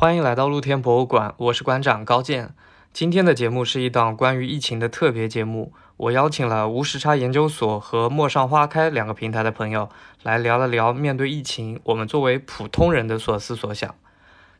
[0.00, 2.54] 欢迎来到露天博物馆，我是馆长高健。
[2.90, 9.90] 今天的节目是一档关于疫情的特别节目，我邀请了无时差研究所和陌上花开两个平台的朋友
[10.22, 13.94] 来聊了聊面对疫情，我们作为普通人的所思所想。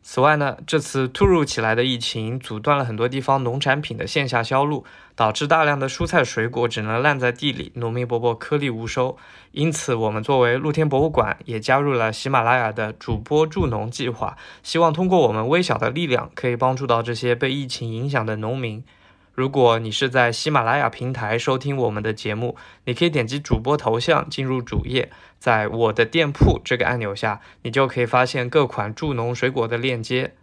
[0.03, 4.85] 此外呢，这次突如其来的疫情阻断了很多地方农产品的线下销路，
[5.15, 9.17] 导致大量的蔬菜水果只能烂在地里，农民伯伯颗粒无收。
[9.53, 18.83] 因此，我们作为露天博物馆，也加入了喜马拉雅的主播助农计划，希望通过我们微小的力量，可以帮助到这些被疫情影响的农民。
[19.33, 30.35] 如果你是在喜马拉雅平台收听我们的节目，你可以点击主播头像进入主页，在我的店铺这个按钮下，你就可以发现各款助农水果的链接。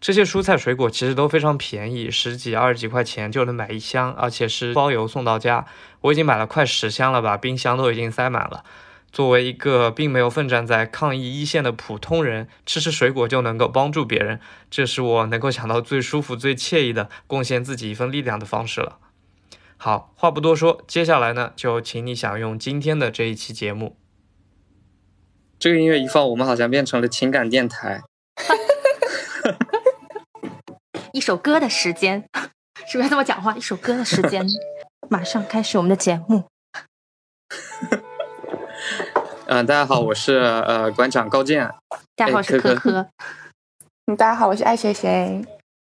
[0.00, 5.66] 这些蔬菜水果其实都非常便宜，十几、二十几块钱就能买一箱，而且是包邮送到家。
[6.00, 8.64] 我已经买了快十箱了吧，冰箱都已经塞满了。
[9.12, 18.98] 作为一个并没有奋战在抗疫一线的普通人，吃吃水果就能够帮助别人，这是我能够想到最舒服、最惬意的贡献自己一份力量的方式了。
[19.76, 23.96] 好，话不多说，接下来呢，就请你享用今天的这一期节目。
[25.58, 28.02] 这个音乐一放，我们好像变成了情感电台。
[31.12, 32.28] 一首歌的时间，
[32.86, 33.56] 是不是这么讲话？
[33.56, 34.46] 一首歌的时间，
[35.08, 36.44] 马上开始我们的节目。
[39.50, 41.68] 嗯，大家好，我是呃馆长高健。
[42.14, 43.04] 大家好，我是科科。
[44.06, 45.44] 嗯，大家好，我是爱谁谁。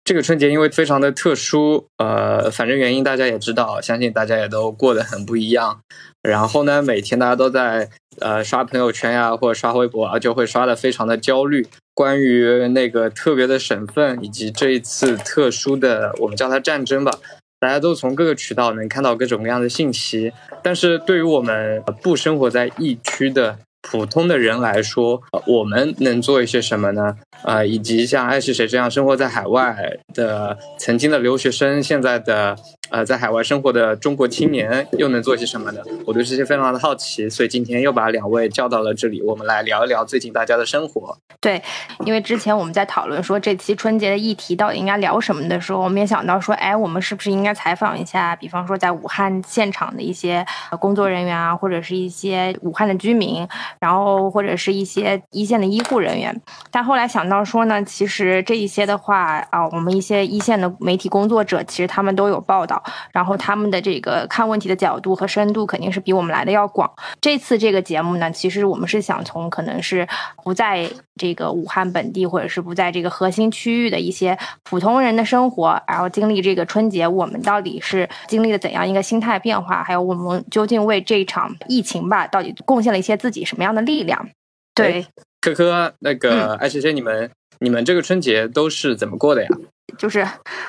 [0.04, 5.80] 这个春节因为非常的特殊，呃，反正原因大家也知道，相信大家也都过得很不一样。
[6.22, 11.68] 然后呢，每天大家都在呃刷朋友圈呀，或者刷微博啊，就会刷的非常的焦虑。
[11.96, 17.12] 关于那个特别的省份以及这一次特殊的，我们叫它战争吧，
[17.60, 20.32] 大家都从各个渠道能看到各种各样的信息。
[20.62, 27.16] 但是对于我们不生活在疫区的普通的人来说，我们能做一些什么呢？
[27.44, 29.76] 啊，以及像爱是谁这样生活在海外
[30.14, 32.56] 的曾经的留学生，现在的
[32.90, 35.82] 呃在海外生活的中国青年，又能做些什么呢？
[36.06, 41.18] 我对这些非常的好奇，所以今天又把两位叫到了这里，我们来聊一聊最近大家的生活。
[41.40, 41.62] 对，
[42.06, 50.46] 因为之前我们在讨论说这期春节的议题到底应该聊什么的时候，我们也想到说，哎，我们是不是应该采访一下，比方说在武汉现场的一些
[50.80, 53.48] 工作人员啊，或者是一些武汉的居民，
[53.80, 56.36] 然后或者是一些一线的医护人员。
[56.72, 66.92] 但后来想到说呢，其实这一些的话啊，我们一些一线的媒体工作者，其实他们都有报道，然后他们的这个看问题的角度和深度肯定是比我们来的要广。
[67.22, 70.08] 这次这个节目呢，其实我们是想从可能是
[70.44, 84.30] 不在这个武汉本地，或者是不在这个核心区域的一些普通人的生活，然后经历这个春节，我们到底是经历了怎样一个心态变化，还有我们究竟为这场疫情吧，到底贡献了一些自己什么样的力量？
[84.76, 85.08] 对，
[85.54, 89.50] 科科，那个艾学学，你们你们这个春节都是怎么过的呀？
[89.98, 90.20] 就是，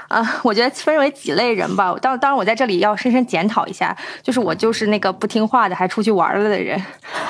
[0.08, 1.94] 啊， 我觉得分为几类人吧。
[2.00, 6.80] 当当然，我在这里要深深检讨一下，就是我就是那个不听话的，还出去玩了的人。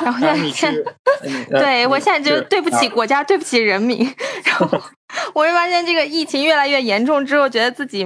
[0.04, 0.74] 然后现在现，
[1.50, 4.00] 对我现在觉得对不起国家，对不起人民。
[4.44, 4.80] 然后
[5.34, 8.00] 我会发现这个疫情越来越严重之后，觉得自己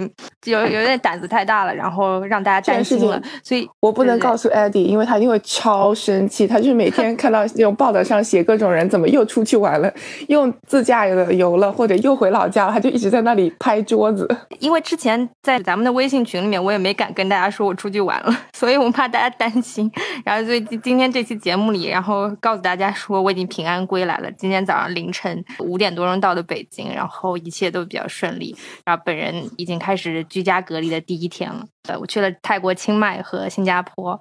[0.44, 3.20] 有有点胆子太大了，然后让大家担心了。
[3.42, 6.46] 所以我不能告诉 Eddie，因为他一定会超生气。
[6.46, 9.92] 他就是每天 看到那种报道上写各种人怎么又出去玩了，
[10.28, 14.28] 又自驾了游了，或者又回老家了，他就一直在那里拍桌子。
[14.60, 19.90] 因为之前在咱们的微信群里面，我也没敢跟大家说我出去玩了， 所以我怕大家担心。
[20.24, 24.30] 然后所以今天这期节目里，然后告诉大家说我已经平安归来了。
[24.32, 26.91] 今天早上凌晨五点多钟到的北京。
[26.94, 31.64] 然后一切都比较顺利，然后本人已经开始居家隔离的第一天了。
[31.88, 34.20] 呃，我去了泰国清迈和新加坡，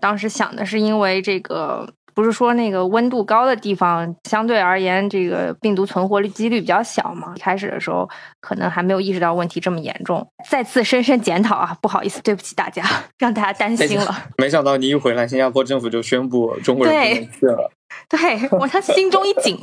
[0.00, 7.34] 当时想的是因为这个，不是说那个温度高的地方相对而言，这个病毒存活率几率比较小嘛。
[7.38, 8.08] 开始的时候
[8.40, 10.26] 可能还没有意识到问题这么严重。
[10.48, 12.82] 再次深深检讨啊，不好意思，对不起大家，
[13.18, 14.16] 让大家担心了。
[14.38, 17.70] 没想到你一回来，新加坡政府就宣布中国人不能去了。
[18.08, 19.58] 对我，他心中一紧。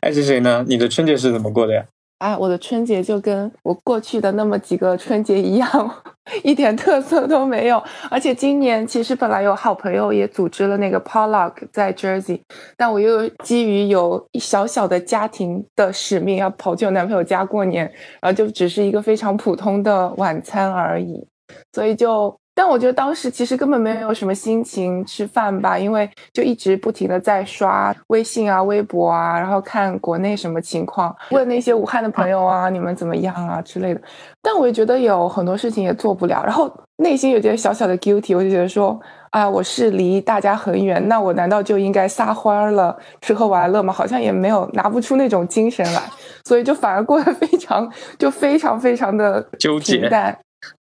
[0.00, 0.64] 爱 是谁呢？
[0.68, 1.84] 你的春节是怎么过的呀？
[2.18, 6.02] 哎，我的春节就跟我过去的那么几个春节一样，
[6.44, 7.82] 一点特色都没有。
[8.08, 12.40] 而且今年其实本来有好朋友也组织了那个 Pollock 在 Jersey，
[12.76, 17.84] 但我又基于有小小的家庭的使命，要跑去我男朋友家过年，
[18.20, 21.26] 然后就只是一个非常普通的晚餐而已，
[21.72, 22.32] 所以就。
[22.54, 34.00] 但我觉得当时其实根本没有什么心情吃饭吧，因为就一直不停的在刷微信啊、微博啊，然后看国内什么情况，问那些武汉的朋友啊，你们怎么样啊之类的。
[34.42, 39.00] 但我也觉得有很多事情也做不了，然后内心有点小小的 guilty，我就觉得说，
[39.30, 43.92] 啊，我是离大家很远，那我难道就应该撒欢儿了、吃喝玩乐吗？
[43.92, 46.02] 好像也没有拿不出那种精神来。
[46.44, 50.08] 所以就反而过得 非常就非常非常的纠结。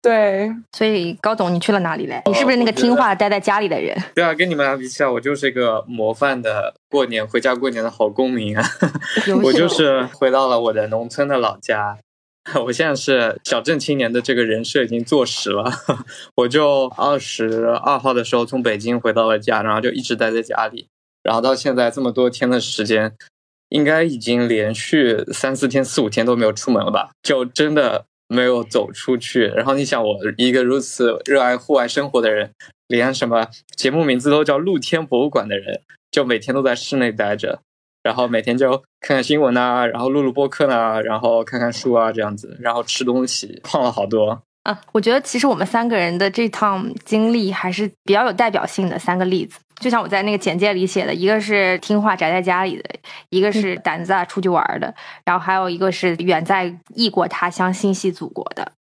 [0.03, 2.21] 对，所以高总，你去了哪里嘞？
[2.27, 3.97] 你是不是那个听话待在家里的人？
[4.17, 8.65] 对啊，跟你们俩比起来，我就是一个模范的过年回家过年的好公民啊！
[9.45, 11.97] 我就是回到了我的农村的老家。
[12.67, 15.71] 我现在是小镇青年的这个人设已经坐实了。
[16.35, 20.89] 我就二十二号的时候从北京回到了家，然后就一直待在家里，
[21.23, 23.15] 然后到现在这么多天的时间，
[23.69, 27.11] 应该已经连续三四天、四五天都没有出门了吧？
[27.23, 28.07] 就真的。
[28.33, 32.51] 没有走出去，然后你想，我一个如此热爱户外生活的人，
[32.89, 33.47] 连什么
[33.77, 35.81] 节目名字都叫露天博物馆的人，
[36.11, 37.61] 就每天都在室内待着，
[38.03, 38.71] 然后每天就
[39.01, 44.43] 看看新闻啊，然后录录播客啊，然后看看书啊，这样子，然后吃东西，胖了好多。
[44.63, 49.59] 啊，我觉得其实我们三个人的这趟经历还是比较有代表性的三个例子。
[49.83, 52.85] 就像我在那个简介里写的，一个是听话宅在家里的，
[53.31, 54.95] 一个是胆子大出去玩的，
[55.25, 58.73] 然后还有一个是远在异国他乡心系祖国的。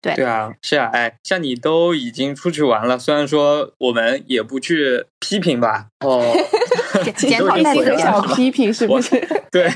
[0.00, 6.34] 对对啊，是啊，哎，像你都已经出去玩了，虽然说我们也不去批评吧，哦，
[7.14, 9.20] 检讨一下小批评是不是？
[9.52, 9.68] 对，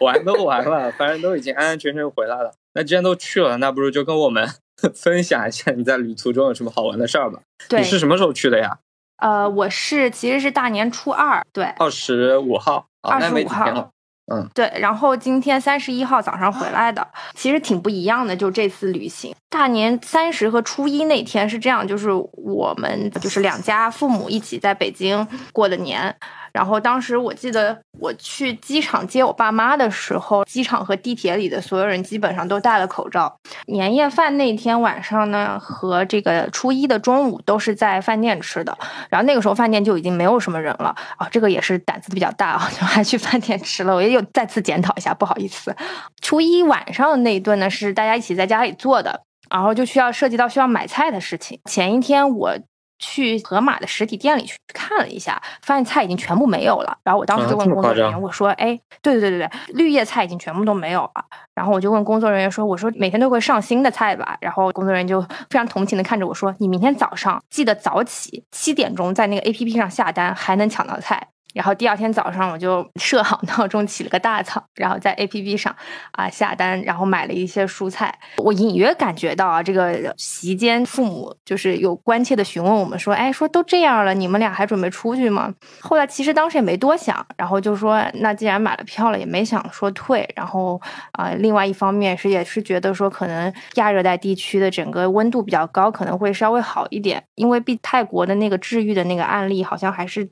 [0.00, 2.52] 玩都玩了，反正都已经安安全全回来了。
[2.74, 4.48] 那既然都去了，那不如就跟我们。
[4.94, 7.40] 分享一下你在旅途中有什么好玩的事儿吧。
[7.68, 8.78] 对，你是什么时候去的呀？
[9.18, 13.90] 呃，我是其实是大年初二，对，二十五号，二十五号，
[14.32, 14.72] 嗯，对。
[14.80, 18.36] 然后今天三十一号早上回来的，其实挺不一样的。
[18.36, 26.16] 就这次旅行，大年三十和初一那天是这样，就是我们就是两家父母一起在北京过的年。
[26.58, 33.32] 然后当时我记得我去机场接我爸妈的时候，机场和地铁里的所有人基本上都戴了口罩。
[33.66, 38.76] 年夜饭那天晚上呢，和这个初一的中午都是在饭店吃的。
[39.08, 43.94] 然后那个时候饭店就已经没有什么人了啊，这个也是胆子比较大啊， 就还去饭店吃了。
[43.94, 45.72] 我也有再次检讨一下，不好意思。
[46.20, 51.60] 初一晚上那一顿呢，是大家一起在家里做的，然后就需要涉及到需要买菜的事情。
[51.66, 52.58] 前一天我。
[52.98, 56.96] 去盒马的实体店里去看了一下，发现菜已经全部没有了。
[57.04, 61.24] 然后我当时就问工作人员，我说：“哎，对对对对对，绿叶菜已经全部都没有了。”
[61.54, 75.74] 然后我就问工作人员说：“我说每天都会上新的菜吧？”然后工作人员就非常同情的看着我说：“你明天早上记得早起，七点钟在那个 A P P 上下单，还能抢到菜。”然后第二天早上我就 设好闹钟，起了个大早，然后在 A P P 上
[76.12, 78.16] 啊下单，然后买了一些蔬菜。
[78.38, 90.80] 我隐约感觉到啊，这个席间父母就是有关切的询问我们说：“哎，说都这样了，你们俩还准备出去吗？”后来其实当时也没多想，然后就说：“那既然买了票了，也没想说退。”然后
[91.12, 100.28] 啊，另外一方面是也是觉得说，可能亚热带地区的整个温度比较高，可能会稍微好一点，因为比泰国的那个治愈的那个案例好像还是。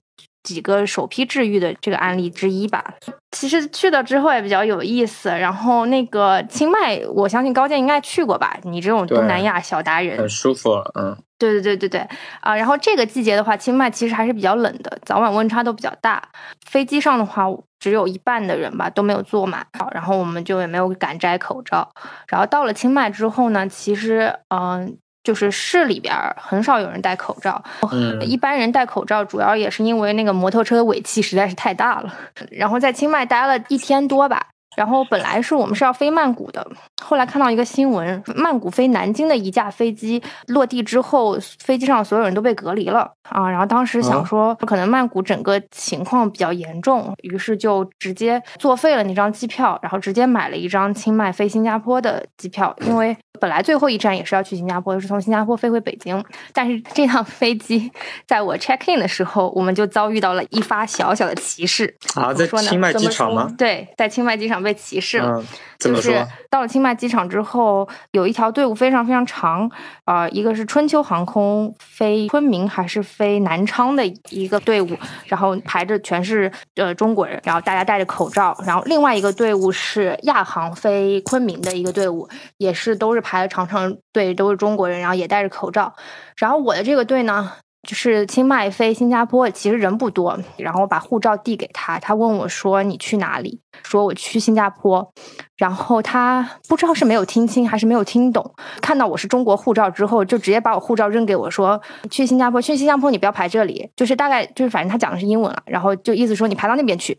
[0.47, 2.95] 几个首批治愈的这个案例之一吧。
[3.33, 5.29] 其实去了之后也比较有意思。
[5.29, 8.57] 然后那个清迈，我相信高健应该去过吧？
[8.63, 10.71] 你这种东南亚小达人，很舒服。
[10.95, 12.09] 嗯，对对对对对
[12.41, 12.55] 啊。
[12.55, 16.23] 然后这个季节的话，清迈其实还是比较冷的，早晚温差都比较大。
[16.65, 17.45] 飞机上的话，
[17.81, 19.67] 只有一半的人吧都没有坐满。
[19.93, 21.91] 然后我们就也没有敢摘口罩。
[22.29, 24.97] 然后到了清迈之后呢，其实嗯。
[25.27, 32.15] 就是市里边很少有人戴口罩，嗯，一般人戴口罩主要也是因为那个摩托车的尾气实在是太大了。
[32.53, 34.47] 然后在清迈待了一天多吧。
[34.77, 36.65] 然后本来是我们是要飞曼谷的，
[37.07, 43.49] 后来看到一个新闻，曼谷飞南京的一架飞机落地之后，飞机上所有人都被隔离了啊。
[43.49, 56.21] 然后当时想说，可能曼谷整个情况比较严重，于是就直接作废了那张机票，然后直接买了一张清迈飞新加坡的机票，因为本来最后一站也是要去新加坡，是从新加坡飞回北京。
[56.53, 57.89] 但是这趟飞机
[58.27, 63.55] 在我 check in 的时候，我们就遭遇到了一发小小的歧视啊，在清迈机场吗？
[63.57, 64.57] 对，在清迈机场。
[64.57, 65.45] 被歧视了，
[65.79, 69.71] 就是到了清迈机场之后，有一条队伍非常非常长，
[70.05, 74.89] 啊，一个是春秋航空飞昆明还是飞南昌的一个队伍，
[75.27, 85.95] 然后排着全是呃中国人，然后大家戴着口罩，然后另外一个队伍是亚航飞昆明的一个队伍，也是都是排了长长队，都是中国人，然后也戴着口罩，
[86.37, 87.53] 然后我的这个队呢。
[87.87, 90.39] 就是清迈飞新加坡，其实人不多。
[90.57, 95.09] 然后我把护照递给他，他问我说：“你去哪里？”说我去新加坡。
[95.57, 107.17] 然后他不知道是没有听清还是没有听懂，看到我是中国护照之后，就直接把我护照扔给我说：“去新加坡，去新加坡你不要排这里。”就是大概就是反正他讲的是英文了，然后就意思说你排到那边去。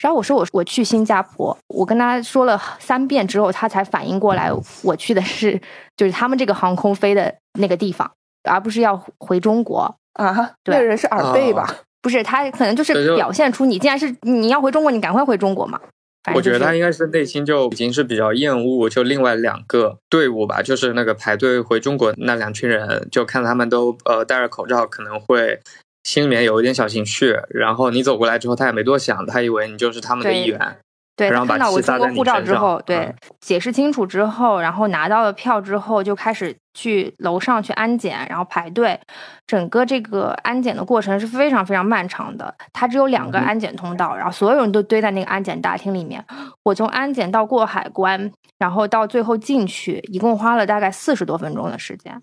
[0.00, 4.50] 然后我说我我去新加坡，我跟他说了三遍之后，他才反应过来
[4.82, 5.60] 我去的是
[5.96, 8.10] 就是他们这个航空飞的那个地方。
[8.44, 10.54] 而不是要回中国啊？
[10.64, 11.76] 那人是耳背吧？
[12.00, 15.80] 不是，他可能就是表现出你既然是你要回中国，你赶快回中国嘛。
[16.34, 25.60] 我觉得他应应该是内心就已经是比较厌恶，就另外两个队伍吧，就是那个排队回中国那两群人，就看他们都呃戴着口罩，可能会
[26.04, 27.34] 心里面有一点小情绪。
[27.48, 30.76] 然后你走过来之后，他也没多想，他以为你就是他们的一员。
[31.18, 38.98] 对，然后把看到我气撒在你中国护照之后，对嗯，解释清楚之后，然后拿到了票之后，就开始去楼上去安检，然后排队。
[39.44, 46.24] 整个这个安检的过程是非常非常漫长的，它只有两个安检通道，然后所有人都堆在那个安检大厅里面。
[46.62, 52.22] 我从安检到过海关，然后到最后进去，一共花了大概四十多分钟的时间。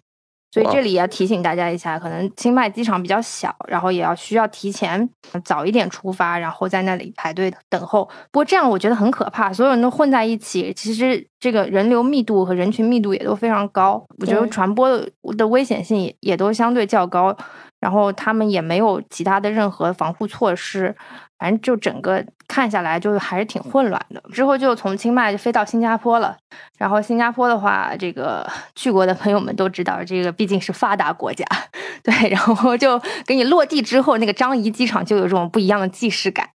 [0.56, 5.10] 所以这里也要提醒大家一下，可能清迈机场比较小，然后也要需要提前
[5.44, 8.06] 早一点出发，然后在那里排队等候。
[8.32, 17.36] 不过这样我觉得很可怕，所有人都混在一起，其实这个人流密度和人群密度也都非常高，我觉得传播的的危险性也也都相对较高。
[17.86, 20.96] 然后他们也没有其他的任何防护措施，
[21.38, 24.20] 反正就整个看下来就还是挺混乱的。
[24.34, 26.36] 之后就从清迈就飞到新加坡了，
[26.80, 31.46] 然后新加坡的话，这个 去过的朋友们都知道，这个毕竟是发达国家，
[32.02, 36.50] 对，然后就给你落地之后，那个樟宜机场就有这种不一样的既视感。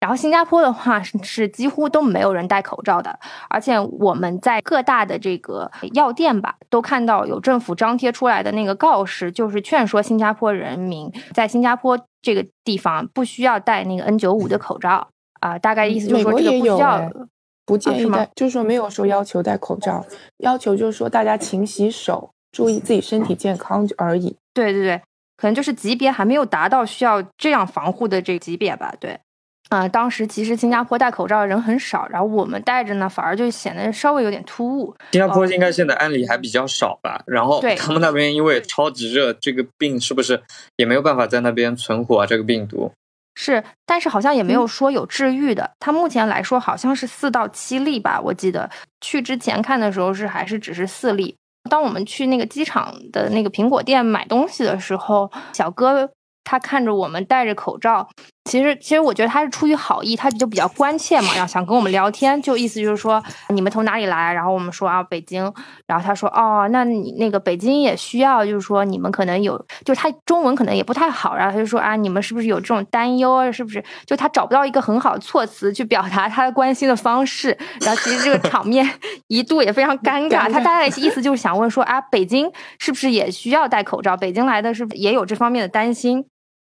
[0.00, 3.18] 然后新加坡的话是是几乎都没有人戴口罩的，
[3.48, 15.08] 而且我们在各大的这个药店吧，都看到有政府张贴出来的那个告示，就是劝说新加坡人民在新加坡这个地方不需要戴那个 N 九五的口罩
[15.40, 16.88] 啊、大概意思就是说这个不需要。
[16.88, 17.10] 哎
[17.66, 20.06] 不建议戴，就是说没有说要求戴口罩，
[20.36, 24.36] 要求就是说大家勤洗手，注意自己身体健康而已。
[24.54, 25.02] 对对对，
[25.36, 28.94] 可能就是级别还没有达到需要这样防护的这个级别吧。
[29.00, 29.18] 对，
[29.68, 34.94] 啊、当时其实新加坡戴口罩的人很少，然后我们戴着呢，反而就显得稍微有点突兀。
[35.12, 37.22] 新加坡应该现在案例还比较少吧？
[37.26, 40.40] 然后对他们那边因为超级热，这个病是不是
[40.76, 42.26] 也没有办法在那边存活啊？
[42.26, 42.92] 这个病毒？
[43.34, 45.70] 是，但是好像也没有说有治愈的。
[45.78, 48.70] 它目前来说好像是四到七例吧，我记得
[49.00, 51.36] 去之前看的时候是还是只是四例。
[51.68, 56.08] 当我们去那个机场的那个苹果店买东西的时候，小哥
[56.44, 58.08] 他看着我们戴着口罩，
[58.46, 64.32] 其实其实我觉得他是出于好意，他就比较关切嘛，然后想跟我们聊天，就意思就是说你们从哪里来？
[64.32, 65.52] 然后我们说啊北京，
[65.86, 73.50] 然后他说哦，那你那个北京也需要，就是说你们可能有，就是他中文可能也不太好，然后他就说啊，你们是不是有这种担忧啊？
[73.50, 73.82] 是不是？
[74.06, 78.88] 就他找不到一个很好的措辞去表达他的关心的方式，然后其实这个场面
[79.26, 80.48] 一度也非常尴尬。
[80.50, 82.48] 他大概意思就是想问说啊，北京
[82.78, 84.16] 是不是也需要戴口罩？
[84.16, 86.24] 北京来的是不是也有这方面的担心？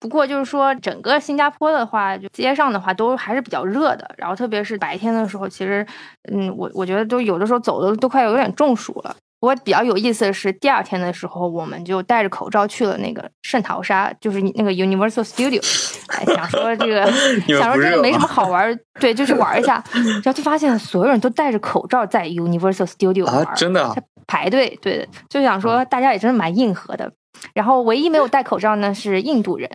[0.06, 5.86] 不过就是说，整个新加坡的话，就街上的话都还是比较热的，然后特别是白天的时候，其实，
[6.32, 9.16] 嗯，我我觉得都有的时候走的都快有点中暑了。
[9.40, 15.60] 不过比较有意思的是，第二天的时候，我们就戴着口罩去了那个圣淘沙，就是那个 Universal Studio，
[16.14, 17.06] 哎，想说这个
[17.60, 23.96] 想说这个没什么好玩儿，对，就是玩一下， 然后就发现所有人都戴着口罩在 Universal Studio 玩真的啊
[24.28, 27.12] 排队，对，就想说大家也真的蛮硬核的。
[27.54, 29.70] 然后唯一没有戴口罩呢是印度人，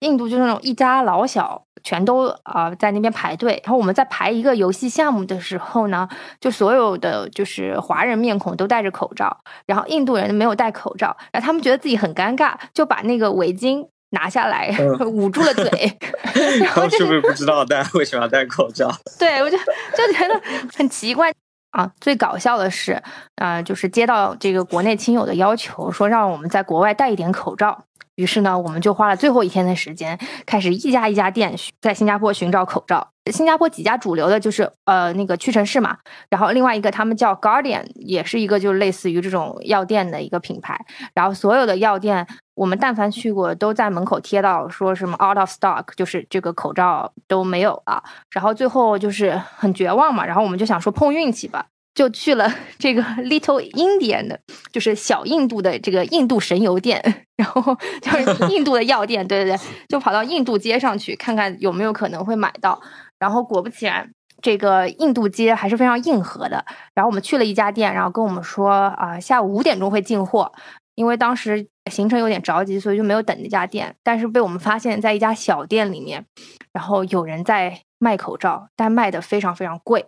[0.00, 3.60] 印度就是那种一家老小全都啊、呃在那边排队。
[3.64, 6.08] 然后我们在排一个游戏项目的时候呢，
[6.40, 15.98] 就所有的就是华人面孔都戴着口罩，然后印度人没有戴口罩，然后他们觉得自己很尴尬，就把那个围巾拿下来、 嗯捂住了嘴，
[16.60, 18.90] 然后是不是不知道大家 为什么要戴口罩？
[19.18, 20.40] 对，我就就觉得
[20.76, 21.32] 很奇怪
[21.72, 21.92] 啊。
[22.00, 23.02] 最搞笑的是，
[23.34, 27.84] 啊，就是接到这个国内亲友的要求，说让我们在国外带一点口罩。
[28.16, 33.08] 于是呢，我们就花了最后一天的时间，开始一家一家店在新加坡寻找口罩。
[33.30, 35.96] 新加坡几家主流的就是呃那个屈臣氏嘛，
[36.28, 40.76] 然后另外一个他们叫 Guardian，也是一个就类似于这种药店的一个品牌。
[41.14, 48.02] 然后所有的药店，我们但凡去过，都在门口贴到说什么 out of stock，就是这个口罩都没有了。
[48.30, 54.40] 然后最后就是很绝望嘛，然后我们就想说碰运气吧，就去了 这个 Little Indian 的，
[54.72, 57.00] 就是小印度的这个印度神油店，
[57.36, 62.80] 然后就 是印度的药店，对对对，就跑到印度街上去看看有没有可能会买到。
[63.18, 66.64] 然后果不其然，这个印度街还是非常硬核的。
[66.94, 70.52] 然后我们去了一家店，然后跟我们说啊、下午五点钟会进货。
[70.94, 73.94] 因为当时行程有点着急，所以就没有等那家店。
[74.02, 76.26] 但是被我们发现，在一家小店里面，
[76.72, 80.04] 然后有人在卖口罩，但卖的非常非常贵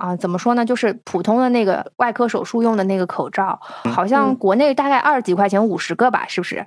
[0.00, 0.16] 啊！
[0.16, 0.64] 怎么说呢？
[0.64, 3.60] 就是普通的那个外科手术用的那个口罩，
[3.94, 6.66] 好像嗯国内大概二十几块钱五十个吧，是不是？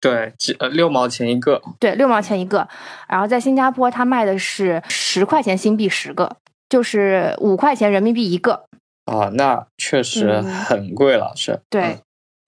[0.00, 2.66] 对，几呃六毛钱一个，对，六毛钱一个。
[3.08, 6.36] 然后在新加坡，它卖的是十块钱新币十个，
[6.68, 8.64] 就是五块钱人民币一个。
[9.04, 11.98] 啊，那确实嗯很贵了，是对，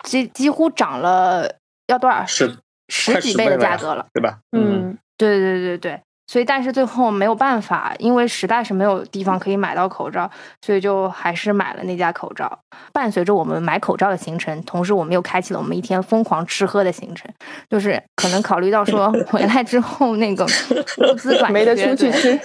[0.05, 1.57] 几几乎涨了
[1.87, 2.25] 要多少？
[2.25, 2.57] 十
[2.89, 4.07] 十几倍的价格了。
[4.15, 4.39] 对吧？
[4.53, 10.31] 嗯，对对对对，所以但是最后没有办法，因为实在是没有地方可以买到口罩，
[10.61, 12.59] 所以就还是买了那家口罩。
[12.93, 17.31] 伴随着我们买口罩的行程，同时我们又开启了我们一天疯狂吃喝的行程，
[17.71, 22.41] 就是可能考虑到说 回来之后那个物资短缺，没得出去吃，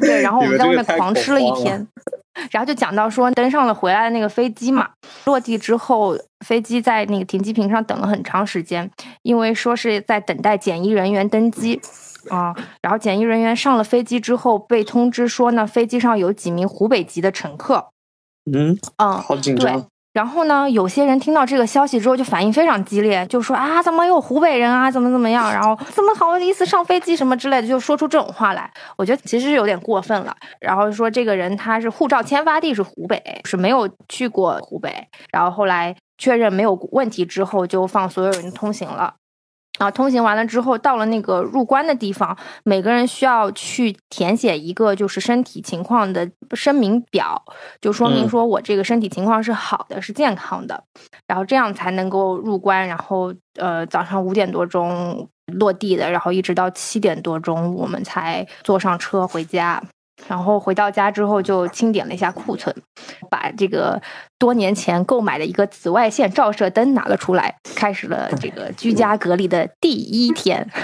[0.00, 1.86] 对，然后 我们在外面狂吃了一天。
[2.50, 4.90] 然后就讲到说登上了回来的那个飞机嘛，
[5.24, 8.90] 落地之后，飞机在那个停机坪上等了很长时间，
[9.22, 11.80] 因为说是在等待检疫人员登机
[12.30, 12.54] 啊。
[12.82, 17.88] 然后检疫人员上了飞机之后，被通知说呢，飞机上有几名湖北籍的乘客，
[18.52, 19.86] 嗯，嗯，好紧对张。。
[20.12, 28.72] 然后呢，有些人听到这个消息之后就反应非常激烈，就说啊，怎么有湖北人啊，怎么怎么样，然后怎么好意思上飞机什么之类的，就说出这种话来。
[28.96, 30.34] 我觉得其实是有点过分了。
[30.58, 35.06] 然后说这个人他是护照签发地是湖北，是没有去过湖北。
[35.30, 39.16] 然后后来确认没有问题之后，就放所有人通行了。
[39.78, 47.42] 然后通行完了之后，到了那个入关的地方，每个人需要去填写一个就是身体情况的声明表，
[47.80, 50.82] 就说明嗯说我这个身体情况是好的，是健康的，
[51.26, 52.86] 然后这样才能够入关。
[52.86, 59.82] 然后呃，早上五点多钟落地的，然后一直到七点多钟，我们才坐上车回家。
[60.28, 62.74] 然后回到家之后，就清点了一下库存，
[63.30, 64.00] 把这个
[64.38, 70.68] 多年前购买的一个紫外线照射灯拿了出来，开始了这个居家隔离的第一天。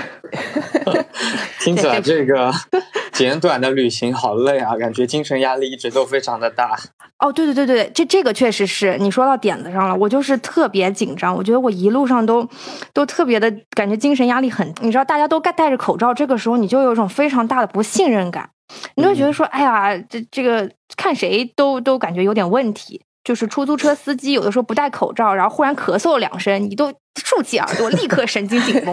[1.61, 2.51] 听起来这个
[3.13, 6.77] 简短的旅行好累啊，感觉精神压力一直都非常的大。
[7.19, 9.95] 哦，对对对对，这这个确实是你说到点子上了。
[9.95, 12.49] 我就是特别紧张，我觉得我一路上都
[12.93, 14.67] 都特别的感觉精神压力很。
[14.81, 18.49] 你知道，大家都戴戴着口罩，这个时候你就有一种非常大的不信任感，
[18.97, 23.01] 你就觉得说，哎呀，这这个看谁都都感觉有点问题。
[23.25, 26.93] 就是出租车司机有的时候不戴口罩，然后忽然咳嗽两声，你都
[27.25, 28.93] 竖起耳朵，立刻神经紧绷，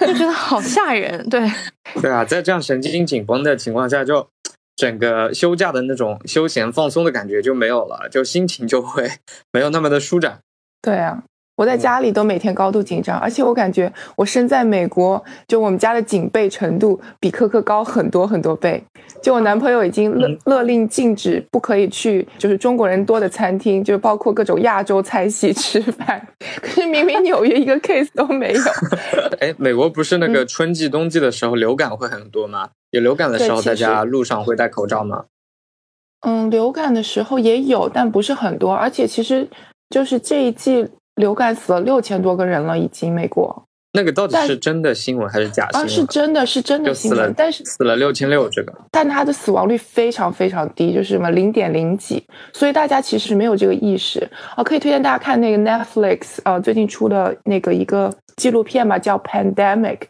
[0.00, 1.28] 就觉得好吓人。
[1.28, 1.48] 对，
[2.02, 4.26] 对啊，在这样神经紧绷的情况下，就
[4.74, 9.08] 整个休假的那种休闲放松的感觉就没有了，就心情就会
[9.52, 10.40] 没有那么的舒展。
[10.82, 11.22] 对啊，
[11.56, 18.82] 我在家里都每天高度紧张，而且我感觉我身在美国，就我们家的警备程度比科科高很多很多倍。
[19.22, 26.28] 就我男朋友已经勒勒令禁止不可以去，就是中国人多的餐厅，就包括各种亚洲菜系吃饭。
[26.60, 28.60] 可是明明纽约一个 case 都没有。
[29.40, 32.68] 哎，美国不是那嗯个春季、冬季的时候流感会很多吗？
[32.90, 35.24] 有流感的时候，大家路上会戴口罩吗？
[36.20, 38.74] 嗯，流感的时候也有，但不是很多。
[38.74, 39.48] 而且其实
[39.88, 45.88] 就是这一季流感死了六千多个人了，已经美国那个到底是真的新闻还是假新啊，闻？
[45.88, 54.62] 是真的是真的新闻，但是死了六千六，这个但它的死亡率非常非常低，就是什么零点零几，所以大家其实没有这个意识啊。
[54.62, 60.00] 可以推荐大家看那个 Netflix 啊最近出的那个一个纪录片吧，叫 Pandemic，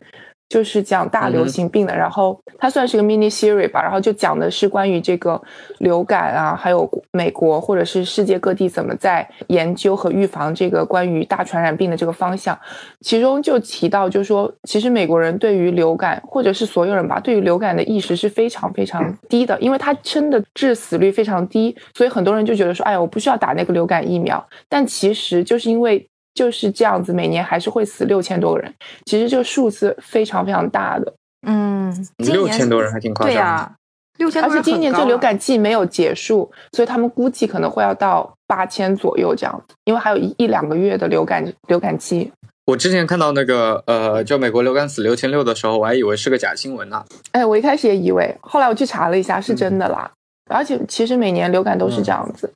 [0.48, 1.96] 就是讲大流行病的。
[1.96, 5.40] 然后它算是个 mini series 吧，然后就讲的是关于这个
[5.78, 12.58] 流感啊，还有美国或者是世界各地怎么在研究和预防这个关于大传染病的这个方向。
[13.00, 24.44] 其中就提到，就是说，其实美国人对于流感，或者是所有人吧，对于流感的意识是非常非常低的，因为它真的致死率非常低，所以很多人就觉得说，哎呀，我不需要打那个流感疫苗。
[24.68, 28.72] 但其实就是因为就是这样子，每年还是会死六千多个人，
[29.06, 31.12] 其实这个数字非常非常大的。
[31.48, 33.34] 嗯，今年六千多人还挺夸张的。
[33.34, 33.72] 对呀、
[34.18, 42.30] 六千而且今年这流感季没有结束，所以他们估计可能会要到八千左右这样子，因为还有一一两个月的流感流感期。
[42.66, 47.04] 我之前看到那个呃，就美国流感死六千六的时候，我还以为是个假新闻呢。
[47.32, 50.10] 哎，我一开始也以为，后来我去查了一下，是真的啦。
[50.50, 52.52] 而且其实每年流感都是这样子，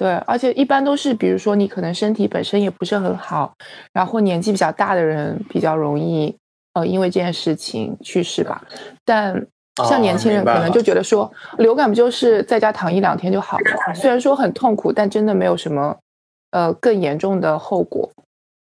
[0.00, 3.52] 对，而且一般都是，比如说你可能身体本身也不是很好，
[3.92, 6.34] 然后年纪比较大的人比较容易
[6.72, 8.64] 呃因为这件事情去世吧。
[9.04, 9.46] 但
[9.86, 13.94] 像年轻人可能就觉得说，流感不就是在家躺一两天就好了？
[13.94, 15.94] 虽然说很痛苦，但真的没有什么
[16.52, 18.10] 呃更严重的后果。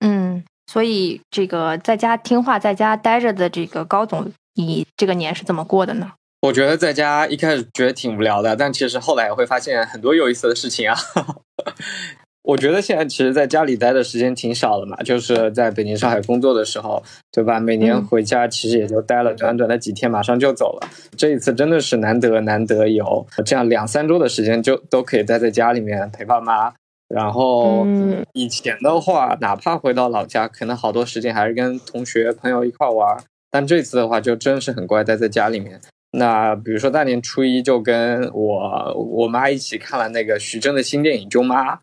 [0.01, 6.13] 嗯，所以这个在家听话、在家待着的这个高总，你这个年是怎么过的呢？
[6.43, 10.97] 我觉得在家一开始觉得挺无聊的，但其实后来也会发现很多有意思的事情啊。
[12.43, 17.01] 我觉得现在其实在家里待的时间挺少的嘛，就是在北京、上海工作的时候，
[17.31, 17.61] 对吧？
[17.61, 20.89] 每年嗯回家其实也就待了短短的几天，马上就走了。
[21.17, 26.75] 这一次真的是难得难得有这样两三周的时间，就都可以待在家里面陪爸妈。
[27.07, 35.81] 然后嗯以前的话，哪怕回到老家，可能好多时间还是跟同学朋友一块玩儿，但这次的话就真是很乖，待在家里面。
[36.13, 41.75] 那比如说大年初一就跟我我妈一起看了那个徐峥的新电影《舅妈》，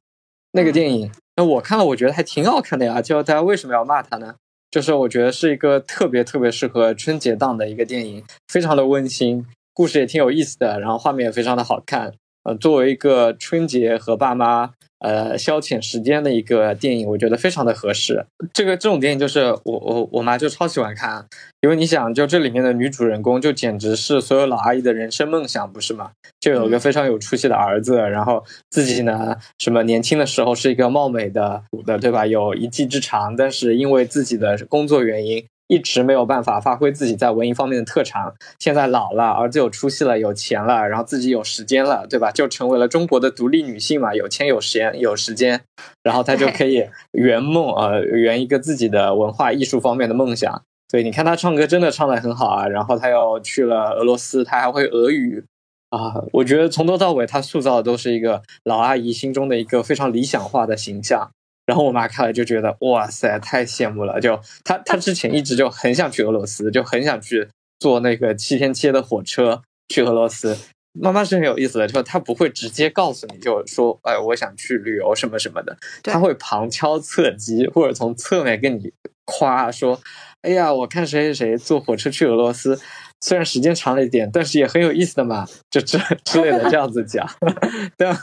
[0.51, 3.01] 那个电影，那我看了我觉得还挺好看的呀。
[3.01, 4.35] 就大家为什么要骂他呢？
[4.69, 12.13] 就是我觉得是一个特别特别适合春节档的一个电影，非常的温馨，故事也挺有意思的，然后画面也非常的好看。
[12.49, 18.25] 呃，作为一个春节和爸妈呃消遣时间的一个电影，我觉得非常的合适。
[18.51, 21.27] 这个这种电影就是我我我妈就超喜欢看，
[21.61, 26.09] 因为你想，就这里面的女主人公就简直是所有老阿姨的人生梦想，不是吗？
[26.39, 32.25] 就有个非常有出息的儿子，然后自己呢，什么年轻的时候是一个貌美的的，对吧？
[32.25, 35.45] 有一技之长，但是因为自己的工作原因。
[35.69, 42.31] 一直没有办法发挥自己在文艺方面的特长，现在老了，儿子有出息了，有钱了，然后自己有时间了，对吧？
[42.31, 45.61] 就成为了中国的独立女性嘛，有钱有时间有时间，
[46.01, 50.63] 然后她就可以圆梦呃，圆一个自己的文化艺术方面的梦想。
[50.89, 55.45] 所以你看她唱歌真的唱得很好啊，然后她又去了俄罗斯，她还会俄语
[55.91, 61.29] 啊，我觉得从头到尾她塑造的都是一个老阿姨心中的一个非常理想化的形象。
[61.69, 64.19] 然后我妈看了就觉得哇塞，太羡慕了。
[64.19, 67.47] 就她，她之前一直就很想去俄罗斯，就很想去
[67.79, 70.57] 坐那个七天七夜的火车去俄罗斯。
[70.99, 78.91] 妈妈是很有意思的，就她不会直接告诉你，就说哎，我想去旅游什么什么的，她会旁敲侧击或者从侧面跟你
[79.25, 80.01] 夸说，
[80.41, 82.79] 哎呀，我看谁谁谁坐火车去俄罗斯。
[83.21, 87.27] 虽然时间长了一点，但是也很有意思的嘛，就之 之类的这样子讲。
[87.97, 88.17] 但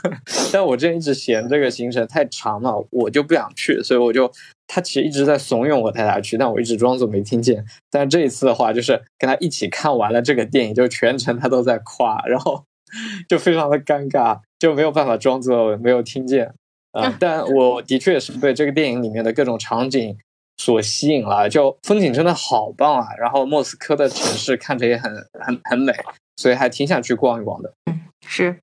[0.51, 4.31] 但我之前一直嫌这个行程太长了，我就不想去，所以我就
[4.65, 7.63] 他其实一直在怂恿我带他去，但我一直装作没听见。
[7.91, 12.63] 但这一次的话，就是跟他一起看完了这个电影，就全程他都在夸，然后
[13.29, 16.51] 就非常的尴尬，就没有办法装作没有听见。
[16.93, 20.17] 啊，但我的确是对这个电影里面的各种场景。
[20.57, 23.07] 所吸引了，就风景真的好棒啊！
[23.19, 25.93] 然后莫斯科的城市看着也很很很美，
[26.35, 27.71] 所以还挺想去逛一逛的。
[27.85, 28.57] 嗯，是。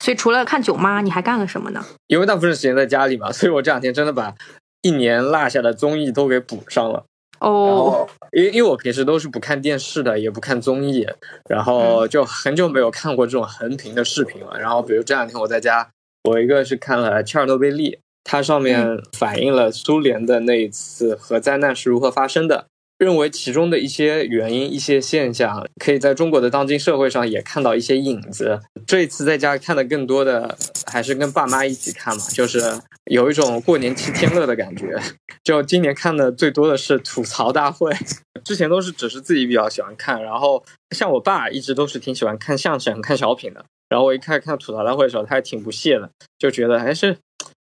[0.00, 1.84] 所以除了看《囧妈》，你还干了什么呢？
[2.06, 4.34] 因为大部分时间在家里嘛，所以我这两天真的把
[4.82, 7.04] 一年落下的综艺都给补上了。
[7.40, 8.08] 哦。
[8.32, 11.06] 因因为我平时都是不看电视的，也不看综艺，
[11.48, 14.56] 然后就很久没有看过这种横屏的视频了。
[14.58, 15.88] 然后比如这两天我在家，
[16.22, 17.90] 我一个是看了《切尔诺贝利》。
[18.24, 22.66] 它上面反映了苏联的那一次核灾难是如何发生的，
[22.98, 28.60] 认为其中的一些原因、一些现象，可以在中国的当今社会上也看到一些影子。
[28.86, 30.56] 这一次在家看的更多的
[30.86, 32.60] 还是跟爸妈一起看嘛，就是
[33.06, 35.00] 有一种过年七天乐的感觉。
[35.42, 37.90] 就今年看的最多的是吐槽大会，
[38.44, 40.62] 之前都是只是自己比较喜欢看，然后
[40.94, 47.16] 像我爸一直都是挺喜欢看相声、看小品的，然后我一开始看吐槽大会的时候，他还挺不屑的，就觉得还是。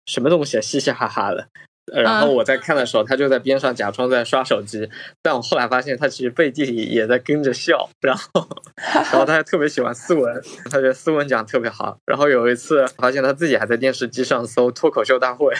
[0.08, 1.50] 什么东西啊，嘻嘻哈哈的。
[1.92, 4.88] 然后我在看的时候，他就在边上假装在刷手机，
[5.22, 7.88] 但我后来发现他其实背地里也在跟着笑。
[8.00, 8.48] 然后，
[8.84, 11.96] 然后他还特别喜欢斯文，他觉得斯文讲特别好。
[12.06, 15.52] 然后有一次发现他自己还在电视机上搜脱口秀大会，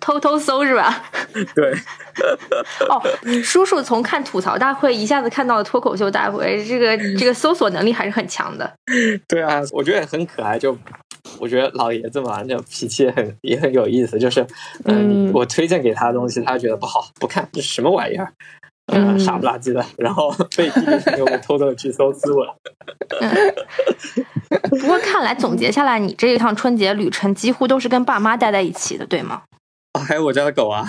[0.00, 1.04] 偷偷搜是吧？
[1.54, 1.74] 对。
[2.88, 3.02] 哦，
[3.42, 8.72] 叔叔从看吐槽大会一下子看到了脱口秀大会，这个这个搜索能力还是很强的。
[9.28, 10.58] 对啊，我觉得也很可爱。
[10.58, 10.76] 就
[11.40, 14.18] 我觉得老爷子嘛，就脾气很也很有意思。
[14.18, 14.46] 就是，
[14.84, 15.73] 嗯，我推荐。
[15.74, 18.32] 献给他的东西，他觉得不好，不看，这什么玩意儿？
[18.92, 22.48] 嗯，傻不拉几的，然后被弟弟又偷偷去搜资文。
[24.70, 29.42] 不过看来总结下来，你这一趟春节旅程几乎都是跟爸妈待在一起的，对吗？
[29.94, 30.88] 哦，还有我家的狗啊！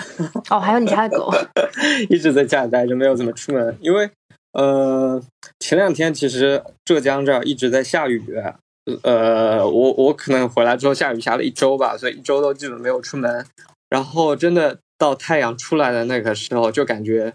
[0.50, 1.32] 哦，还有你家的狗，
[2.08, 3.76] 一直在家里待着，没有怎么出门。
[3.80, 4.08] 因为
[4.52, 5.20] 呃，
[5.58, 8.22] 前两天其实浙江这儿一直在下雨，
[9.02, 13.46] 呃，我我可能回来之后下雨下了一周吧，所以一周都基本没有出门。
[13.88, 17.34] 然后真的到太阳出来的那个时候，就感觉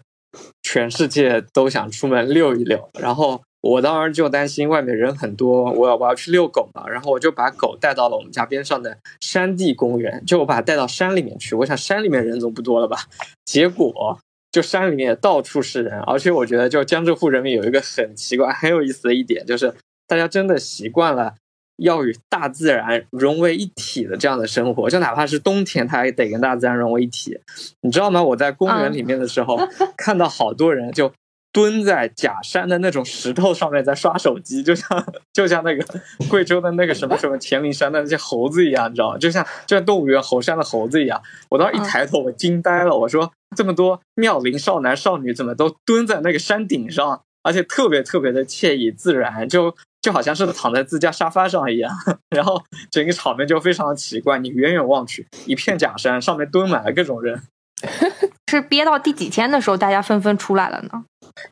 [0.63, 2.89] 全世界都想出门遛一遛。
[2.99, 6.87] 然后我当时就担心外面人很多，我要我要去遛狗嘛。
[6.87, 11.55] 然后我就把狗带到了我们家边上的山地公园，就我把它带到山里面去。
[11.55, 12.97] 我想山里面人总不多了吧？
[13.45, 14.19] 结果
[14.51, 19.73] 就山里面到处是人，而且我觉得就江浙沪人民有一个很奇怪、很有意思的一点，就是
[20.07, 21.35] 大家真的习惯了。
[21.81, 27.39] 要与大自然融为一体的这样的生活，就哪怕是冬天，它也得跟大自然融为一体。
[27.81, 28.21] 你知道吗？
[28.23, 29.57] 我在公园里面的时候，
[29.97, 31.11] 看到好多人就
[31.51, 35.83] 蹲在假山的那种石头上面在刷手机，就像就像那个
[36.29, 39.17] 贵州的那个什么什么黔灵山的那些猴子一样，你知道吗？
[39.17, 41.19] 就像就像动物园猴山的猴子一样。
[41.49, 49.75] 我当时一抬头，我惊呆了，我说这么多妙龄少男少女怎么都蹲在那个山顶上，而且特别特别的惬意自然，就。
[50.01, 51.91] 就好像是躺在自家沙发上一样，
[52.35, 54.39] 然后整个场面就非常的奇怪。
[54.39, 57.41] 你远远望去，一片假山，上面蹲满了各种人。
[58.49, 61.03] 是憋到第几天的时候，大家纷纷出来了呢？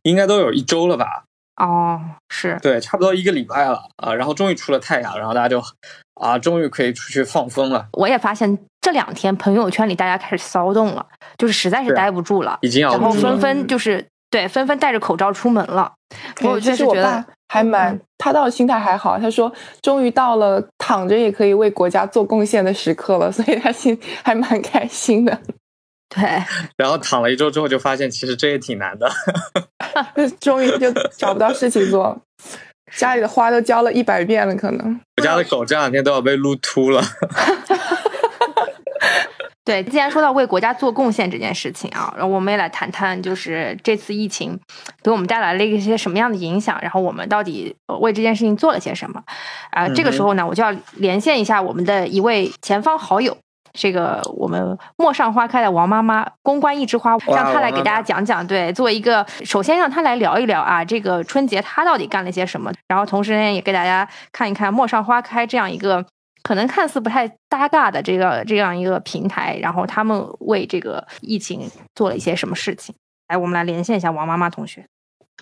[0.04, 1.24] 应该都有一周了吧？
[1.56, 4.14] 哦，是对，差不多一个礼拜了啊。
[4.14, 5.64] 然后终于出了太阳，然后大家就
[6.16, 7.88] 啊，终于可以出去放风了。
[7.94, 11.06] 我也发现这两天朋友圈里大家开始骚动了，
[11.38, 15.94] 就是实在是待不住了，已经要然后纷纷就是对纷纷戴着口罩出门了。
[16.42, 19.18] 我确实觉得还蛮，他倒心态还好。
[19.20, 25.38] 他说终于到了躺着也可以为国家做贡献的时刻了，所以他心还蛮开心的。
[26.16, 26.24] 对，
[26.78, 29.10] 然后躺了一周之后，就发现其实这也挺难的，
[30.40, 32.20] 终于就找不到事情做，
[32.96, 37.04] 家里的花都浇了一百遍了，可能我家的狗这两天都要被撸秃了。
[39.70, 44.60] 对，既然说到为国家做贡献这件事情啊，然后我们也来谈谈，就是这次疫情
[45.04, 49.22] 给我们带来了一些什么样的影响，然后我们到底为这件事情做了些什么
[49.70, 49.88] 啊？
[49.90, 53.38] 这个时候呢，我就要连线一下我们的一位前方好友。
[53.72, 58.46] 这个我们陌上花开的王妈妈公关一枝花，让她来给大家讲讲。
[58.46, 62.72] 对，作为一个，首先让她来聊一聊啊，这个春节她到底干了些什么。
[62.88, 66.04] 然后同时呢，也给大家看一看陌上花开这样一个
[66.44, 72.94] 可能看似不太搭嘎的这个这样一个平台，然后他们为这个疫情做了一些什么事情。
[73.28, 74.86] 来，我们来连线一下王妈妈同学。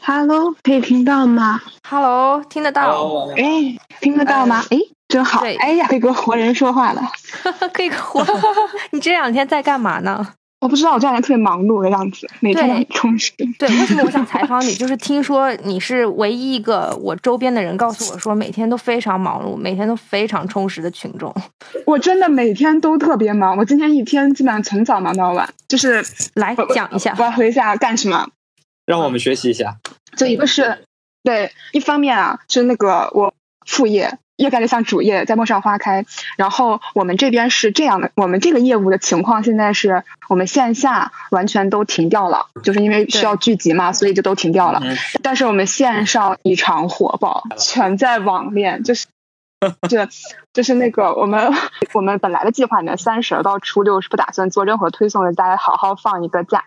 [0.01, 3.27] Hello，可以听到吗？Hello，听得到。
[3.35, 4.63] 哎，听得到吗？
[4.69, 4.77] 哎。
[5.07, 7.01] 真好，哎呀，可以跟活人说话了，
[7.71, 8.21] 可以跟活。
[8.91, 10.33] 你这两天在干嘛呢？
[10.59, 13.31] 我不知道，我这两天特别忙碌的样子，每天很充实。
[13.59, 14.73] 对，为什么我想采访你？
[14.73, 21.33] 就是听说你是唯一一个我周边的人告诉我说，每天都非常忙碌，每天都非常充实的群众。
[21.85, 25.47] 我真的每天都特别忙，我今天一天基本上从早忙到晚。
[25.67, 28.27] 就是来讲一下，我要回下干什么？
[28.85, 29.77] 让我们学习一下。
[30.15, 30.79] 就一个是
[31.23, 33.31] 对，一方面啊，是那个我
[33.65, 34.17] 副业。
[34.37, 36.05] 越干越像主业，在陌上花开。
[36.37, 44.81] 然后我们这边是这样的，我们这个业务的情况现在是我们线下完全都停掉了，就是因为需要聚集嘛，所以就都停掉了。
[45.21, 49.07] 但是我们线上异常火爆，全在网恋，就是
[49.89, 50.07] 就
[50.53, 51.51] 就是那个我们
[51.93, 56.65] 我们本来的计划里面，三十到初六是不打算做任何推送的，大家好好放一个假。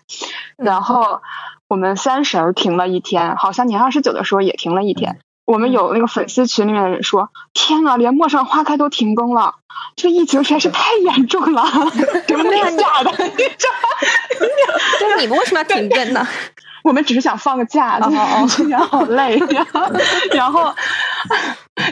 [0.56, 1.22] 然后
[1.68, 5.18] 我们三十停了一天，好像年二十九的时候也停了一天。
[5.50, 9.56] 我们有那个粉丝群里面的人说：“天啊，连陌上花开都停更了，
[9.96, 11.64] 这疫情实在是太严重了，
[12.28, 13.12] 真的假的？
[15.00, 16.24] 那你们为什么要停更呢？
[16.84, 17.98] 我们只是想放个假，
[18.48, 19.40] 今天好累。
[20.32, 20.72] 然后，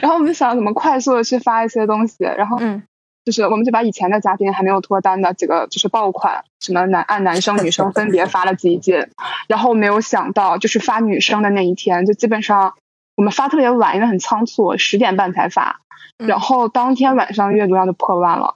[0.01, 2.81] 然后我们想怎么快速的去发一些东西，然后嗯，
[3.25, 9.11] 就是我们就把以前的嘉宾还没有脱单的几个就是爆款，什么男按男生女生分别发了几件，
[9.49, 12.75] 然后没有想到就是发女生的那一天，就基本上。”
[13.19, 15.81] 我们发特别晚，因为很仓促，十点半才发，
[16.17, 18.55] 然后当天晚上阅读量就破万了。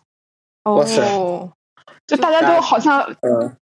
[0.64, 1.52] 哦！
[2.08, 3.14] 就大家都好像，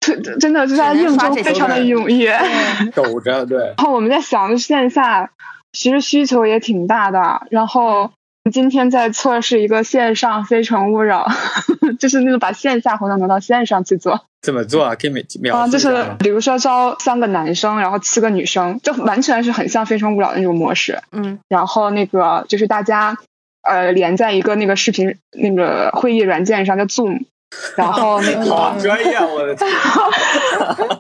[0.01, 2.41] 特真的就在应征非常的踊跃，
[2.97, 3.59] 抖着对。
[3.77, 5.31] 然后我们在想，线下
[5.73, 8.11] 其实需求也挺大的，然后。
[8.51, 11.27] 今天在测试一个线上非诚勿扰，
[11.99, 14.25] 就是那个把线下活动挪到线上去做。
[14.43, 14.95] 怎么做啊？
[14.95, 21.01] 可以每秒啊，就是比如说招三个男生，然后七个女生，就完全是很像非诚勿扰的那种模式。
[21.13, 23.19] 嗯，然后那个就是大家
[23.63, 27.25] 呃连在一个那个视频那个会议软件上叫 Zoom。
[27.77, 29.69] 然后那个好专业，我的天！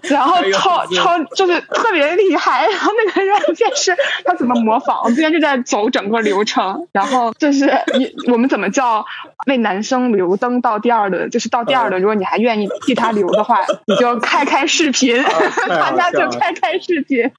[0.10, 2.66] 然后超超就是特别厉害。
[2.66, 5.02] 然后那个软件是他怎么模仿？
[5.04, 6.88] 我今天就在走整个流程。
[6.92, 9.04] 然后就是你我们怎么叫
[9.46, 11.28] 为男生留灯到第二轮？
[11.30, 15.22] 就是到第二轮，如果你还愿意替他留的话，你就开开视频，
[15.68, 17.30] 大家就开开视频。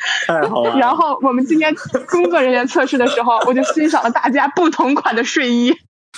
[0.78, 1.74] 然后我们今天
[2.08, 5.76] 工作人员测试的时候，我就欣赏了大家不同款的睡衣。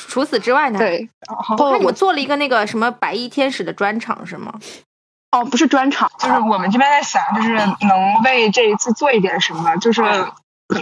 [0.08, 0.80] 除此之外呢？
[0.80, 1.10] 对，
[1.58, 4.54] 我看你们做了一个那个什么白衣天使的专场是吗？
[5.32, 10.02] 哦，不是专场，就是我们这边在想，就是能为这一次做一点什么，就是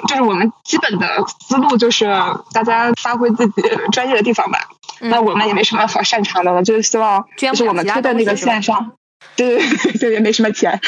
[0.08, 2.08] 就是我们基本的思路就是
[2.51, 4.67] 大家发挥自己专业的地方吧。
[5.01, 8.93] 那我们也没什么好擅长的了，就是希望就是我们推的那个线上，
[9.36, 10.82] 对 对对，也没什么钱，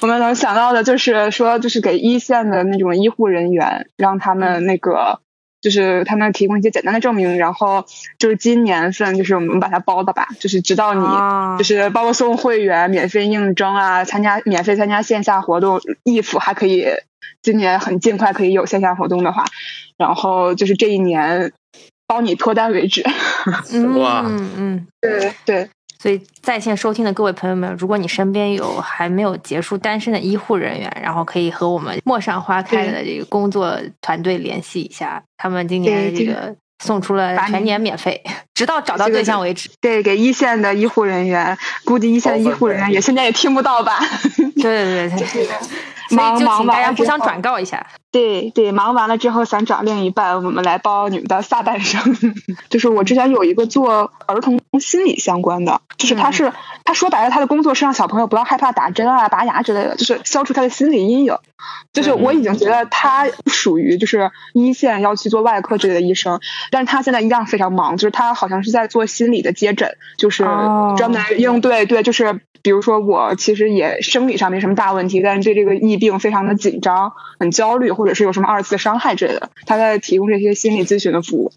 [0.00, 5.20] 我们能想到的就是说，就是给一线的那种医护人员，让他们那个。
[5.60, 7.84] 就是他们提供一些简单的证明，然后
[8.18, 16.86] 就是今年份就是我们把它包的吧，就是直到你就是包括送会员、免费应征啊、参加免费参加线下活动，if 还可以
[17.42, 19.44] 今年很尽快可以有线下活动的话，
[19.98, 21.52] 然后就是这一年
[22.06, 23.02] 包你脱单为止。
[23.98, 25.68] 哇，嗯嗯，对对。
[26.00, 38.22] 所以在线收听的各位朋友们，如果你身边有还没有结束单身的医护人员，然后可以和我们陌上花开的这个工作团队联系一下，他们今年这个送出了全年免费，
[38.54, 39.68] 直到找到对象为止。
[39.78, 43.98] 对，给一线的医护人员，估计一线的医护人员也现在也听不到吧？
[44.56, 45.48] 对对对对。
[46.12, 47.86] 忙忙完了之家互相转告一下。
[48.10, 52.02] 对对，忙完了之后想找另一半，我们来包你们的下半生。
[52.68, 56.52] 就是我之前有一个做儿童心理相关的，就是他是、
[56.84, 61.36] 他说白了，他的工作是让小朋友不要害怕打针啊、拔牙之类的，就是消除他的心理阴影。
[61.92, 81.52] 就是我已经觉得他不属于就是一线要去做外科之类的医生，但是他现在一样非常忙，就是他好像是在做心理的接诊，就是哦专门应对对，就是比如说我其实也生理上没什么大问题，但是对这个疫病非常的紧张、很焦虑，或者是有什么二次伤害之类的，他在提供这些心理咨询的服务。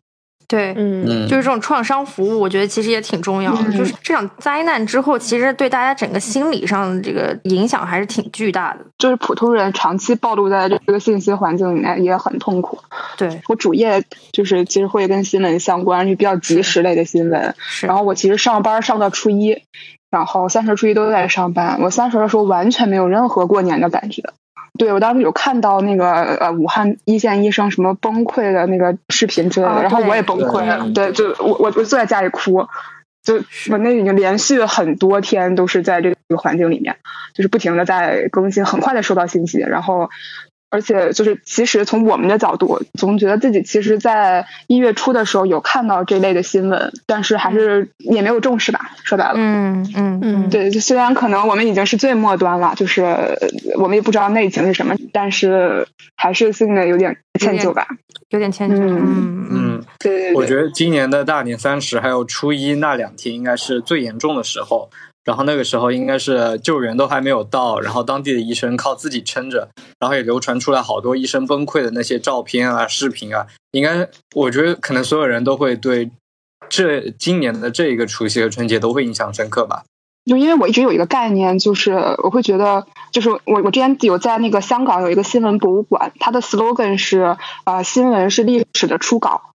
[0.54, 3.64] 对，嗯，嗯，就是这种创伤服务，我觉得其实也挺重要的。
[3.66, 8.86] 嗯就是这场灾难之后，其实对大家整个心理上的这个影响还是挺巨大的。
[9.00, 12.78] 就是普通人长期暴露在这个信息环境里面也很痛苦。
[13.18, 17.56] 对，我主业就是其实会跟新闻相关，就比较及时类的新闻。
[17.58, 17.88] 是。
[17.88, 19.64] 然后我其实上班上到初一，
[20.12, 21.80] 然后三十、初一都在上班。
[21.82, 24.22] 我三十的时候完全没有任何过年的感觉。
[24.78, 30.90] 对我当时有看到那个呃武汉一线医生什么崩溃的那个视频之类的，啊然后我也崩溃了。
[30.94, 32.68] 对，就我我我坐在家里哭，
[33.22, 33.36] 就
[33.72, 36.98] 我那已经连续很多天都是在这个环境里面，
[37.34, 40.10] 就是不停的在更新，很快的收到信息，然后。
[40.74, 48.90] 而且就是，其实从我们的角度，总觉得自己其实，在一月初的时候有看到这类的新闻，但是还是也没有重视吧。
[49.04, 53.36] 说白了，嗯嗯嗯，对，就虽然可能我们已经是最末端了，就是呃
[53.78, 57.86] 我们也不知道内情是什么，但是还是心里有点歉疚吧。
[58.30, 58.74] 有点歉疚。
[58.74, 64.90] 嗯嗯嗯，嗯，对对对，我觉得今年的大年三十还有初一那两天应该是最严重的时候，
[65.26, 76.12] 然后那个时候应该是救援都还没有到，然后当地的医生靠自己撑着，然后也流传出来好多医生崩溃的那些照片啊、视频啊，应该我觉得可能所有人都会对
[76.70, 79.84] 这今年的这一个除夕和春节都会印象深刻吧。
[80.26, 81.92] 就因为我一直有一个概念，就是
[82.24, 89.53] 我会觉得，就是我我之前有在那个香港有一个新闻博物馆，它的 slogan 是呃新闻是历史的初稿，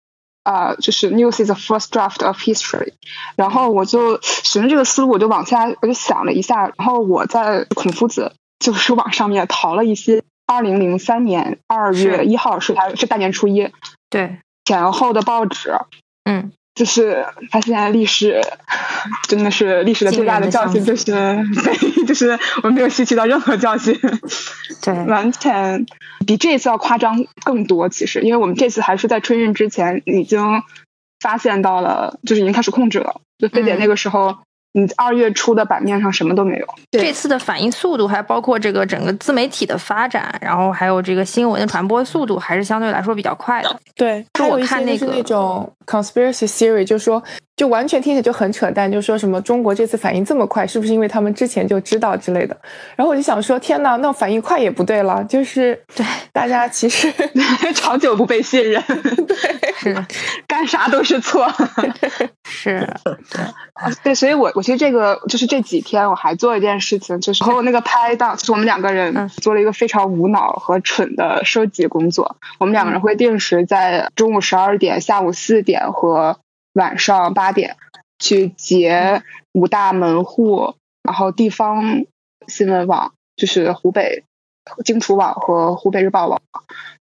[0.46, 2.92] 啊、就是 news is the first draft of history。
[3.34, 13.68] 然后我就循着这个思路，我就往下我就想了一下，然后我在孔夫子就是网上面淘了一些二零零三年二月一号是他是大年初一
[14.08, 15.74] 对，前后的报纸，
[16.24, 18.40] 嗯，就是发现历史
[19.26, 23.98] 真的是历史的最大的教训，就是 对，就是我没有吸取到任何教训，
[24.84, 25.86] 对，完全
[26.26, 27.88] 比这次要夸张更多。
[27.88, 30.62] 其实，因为我们这次还是在春运之前已经
[31.18, 33.20] 发现到了，就是已经开始控制了。
[33.38, 34.36] 就非得那个时候，
[34.72, 36.66] 你二月初的版面上什么都没有。
[36.90, 43.80] 这次的反应速度，还包括这个整个自媒体的发展，然后还有这个新闻的传播速度，还是相对来说比较快的。
[43.94, 47.22] 对，就我看那个那种 conspiracy theory，就说
[47.56, 52.56] 就完全听起来就很扯淡，就说什么中国这次反应这么快，是不是因为他们之前就知道之类的？
[52.96, 57.12] 然后我就想说，天呐，那反应快也不对了，就是对大家其实
[57.74, 58.82] 长久不被信任，
[59.78, 60.06] 是
[60.46, 61.46] 干啥都是错。
[62.48, 62.88] 是，
[64.02, 72.36] 对，所以我我其实这个就是这几天我还做一件事情，就是和我那个拍档，就是我们两个人嗯做了一个非常无脑和蠢的收集工作。
[72.58, 76.38] 我们两个人会定时在中午十二点、下午四点和
[76.72, 77.76] 晚上八点
[78.18, 82.04] 去截五大门户，然后地方
[82.46, 84.24] 新闻网，就是湖北
[84.84, 86.42] 荆楚网和湖北日报网，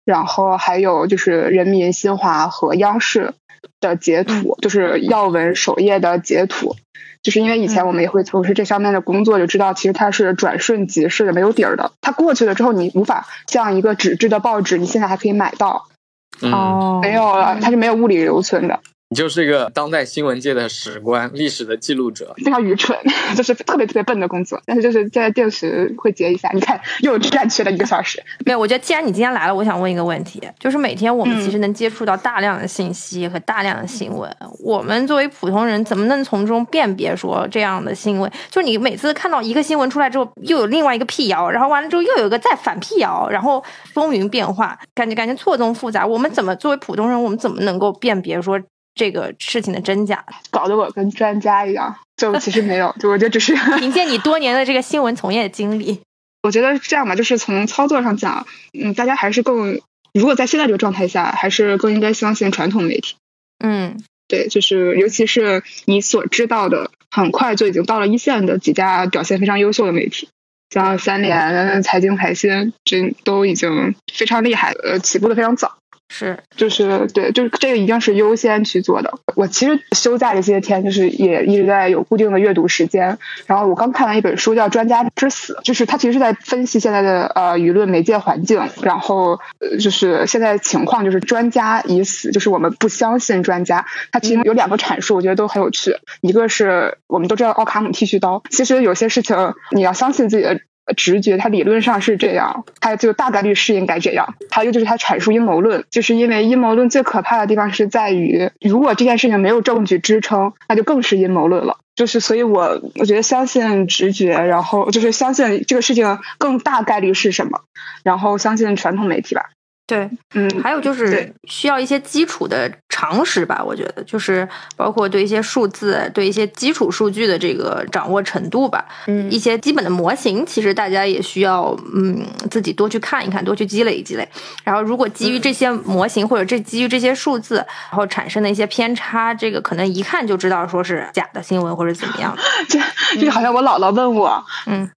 [0.06, 3.34] 然后还有就是人民新华和央视
[3.80, 6.76] 的截图，就是要闻首页的截图。
[7.22, 11.94] 就是因为以前我们也会从事这方面的工作，就知道其实它是转瞬即逝的，没有底儿的。
[12.02, 15.93] 它过去了之后，你无法像一个纸质的报纸，你现在还可以买到，嗯，
[16.42, 18.80] 哦，没有了，它是没有物理留存的，
[19.14, 22.34] 你就是一个当代新闻界的史官、历史的记录者。
[22.44, 22.98] 非常愚蠢，
[23.36, 24.60] 就是特别特别笨的工作。
[24.66, 28.20] 但是就是在定时会截一下，你看又占去了一个小时。
[28.44, 38.32] 没有，我觉得既然你今天来了，我想问一个问题，就是每天我们嗯其实能接触到大量的信息和大量的新闻，我们作为普通人怎么能从中辨别说这样的新闻？
[38.50, 46.04] 就是你每次看到一个新闻出来之后，又有另外一个辟谣，然后完了之后又有一个再反辟谣，然后风云变化，感觉感觉错综复杂。
[46.04, 48.60] 我们怎么作为普通人，我们怎么能够辨别说
[48.96, 50.24] 这个事情的真假？
[50.52, 56.02] 搞得我跟专家一样，就其实没有，就我觉得只是， 凭借你多年的这个新闻从业经历，
[56.44, 59.82] 我觉得这样吧，就是从操作上讲，嗯，大家还是更，
[60.14, 63.16] 如果在现在这个状态下，还是更应该相信传统媒体。
[63.64, 70.30] 嗯对，就是尤其是你所知道的，很快就已经到了一线的几家表现非常优秀的媒体，
[70.70, 75.78] 像三联、财经、财新，这都已经非常厉害，呃，起步的非常早。
[76.10, 79.12] 是，就是对，就是这个一定是优先去做的。
[79.36, 83.18] 我其实休假这些天，就是也一直在有固定的阅读时间。
[83.48, 88.62] 然后我刚看完一本书，叫《专家之死》，就是他其实是在分析现在的呃舆论媒介环境。
[88.84, 93.86] 然后呃就是现在情况就是专家已死，就是我们不相信专家。
[94.12, 95.98] 他其实有两个阐述，我觉得都很有趣。
[96.22, 99.36] 一个是我们都知道奥卡姆剃须刀，其实有些事情
[99.72, 100.60] 你要相信自己的。
[100.96, 104.36] 直觉，它理论上是这样，它就大概率是应该这样。
[104.50, 111.78] 还有就是它阐述阴谋论，就是因为阴谋论最可怕的地方是在于，如果这件事情没有证据支撑，那就更是阴谋论了。
[111.96, 117.62] 就是所以，我我觉得相信直觉，然后就是相信这个事情更大概率是什么，
[118.04, 119.52] 然后相信传统媒体吧。
[119.86, 134.28] 对，嗯，还有就是需要一些基础的常识吧，我觉得就是包括对一些数字、对一些基础数据的这个掌握程度吧，嗯，一些基本的模型，其实大家也需要嗯自己多去看一看，多去积累积累。
[134.64, 142.34] 然后，如果基于这些模型或者这基于这些数字，然后产生的一些偏差，这个可能一看就知道说是假的新闻或者怎么样。
[142.70, 142.80] 这
[143.20, 144.90] 这好像我姥姥问我，嗯。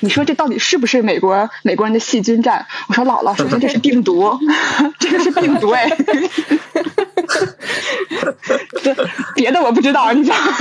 [0.00, 2.66] 你说这到底是不是美国美国人的细菌战？
[2.88, 4.38] 我说姥姥，首先这是病毒，
[4.98, 5.90] 这个是病毒哎。
[8.82, 8.94] 这
[9.34, 10.52] 别的我不知道，你知道吗。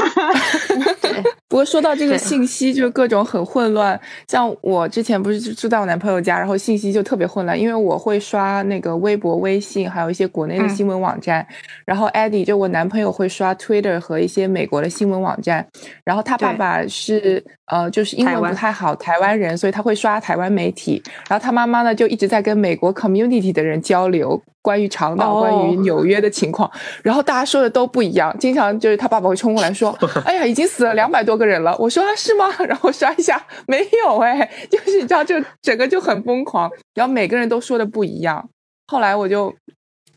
[1.52, 4.00] 不过说到这个信息，就各种很混乱。
[4.26, 11.46] 像我之前不是住在我男朋友家，然后信息就特别混乱，因为我会刷那个微博、微信，还有一些国内的新闻网站。
[11.84, 15.68] 然后 Eddie 就我男朋友会刷 Twitter 和一些美国的新闻网站。
[16.06, 21.04] 然后他爸爸是呃，就是英文不太好，台湾人，所以他会刷台湾媒体。
[21.28, 24.42] 然后他妈妈呢，就一直在跟美国 community 的人交流。
[24.64, 26.70] 关于长岛、关于纽约的情况，
[27.04, 28.36] 然后大家说的都不一样。
[28.40, 36.70] 经常就是他爸爸会冲过来说：“哎呀，已经死了两百多个人了。”我说：“是吗？” 然后刷一下，没有哎， 就是你知道，就整个就很疯狂。
[36.94, 38.48] 然后每个人都说的不一样。
[38.88, 39.52] 后来我就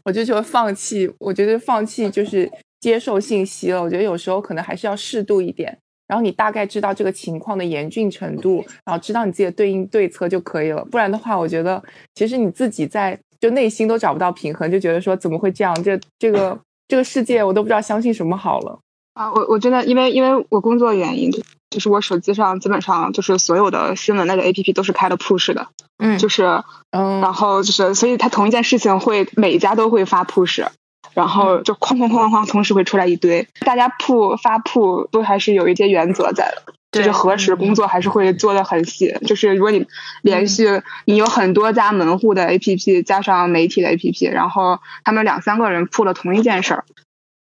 [0.04, 3.80] 我就就放弃，我觉得放弃就是接受信息了。
[3.82, 5.78] 我觉得有时候可能还是要适度一点。
[6.06, 10.84] 然后你大概知道这个情况的严峻程度，然后知道你自己的对应对策就可以了。
[10.84, 11.82] 不然的话，我觉得
[12.14, 13.18] 其实你自己在。
[13.44, 15.74] 就内心都找不到平衡，就觉得说怎么会这样？
[15.82, 18.78] 这这个这个世界，我都不知道相信什么好了
[19.12, 19.30] 啊！
[19.30, 21.30] 我我真的因为因为我工作原因，
[21.68, 25.66] 就是我手机上基本上就是所有的新闻类的 A P P 都是开了 push 的，
[25.98, 30.66] 嗯，就是嗯，然后就是所以它同一件事情会每一家都会发 push，
[31.12, 36.72] 然后就哐哐哐哐同时会出来一堆，大家铺发铺都还是有一些原则在的。
[36.94, 39.86] 就是核实工作还是会做的很细，就是如果你
[40.22, 46.84] 连续你有很多家门户的 APP 加上媒体的 APP，然后他们两三个人铺了同一件事儿，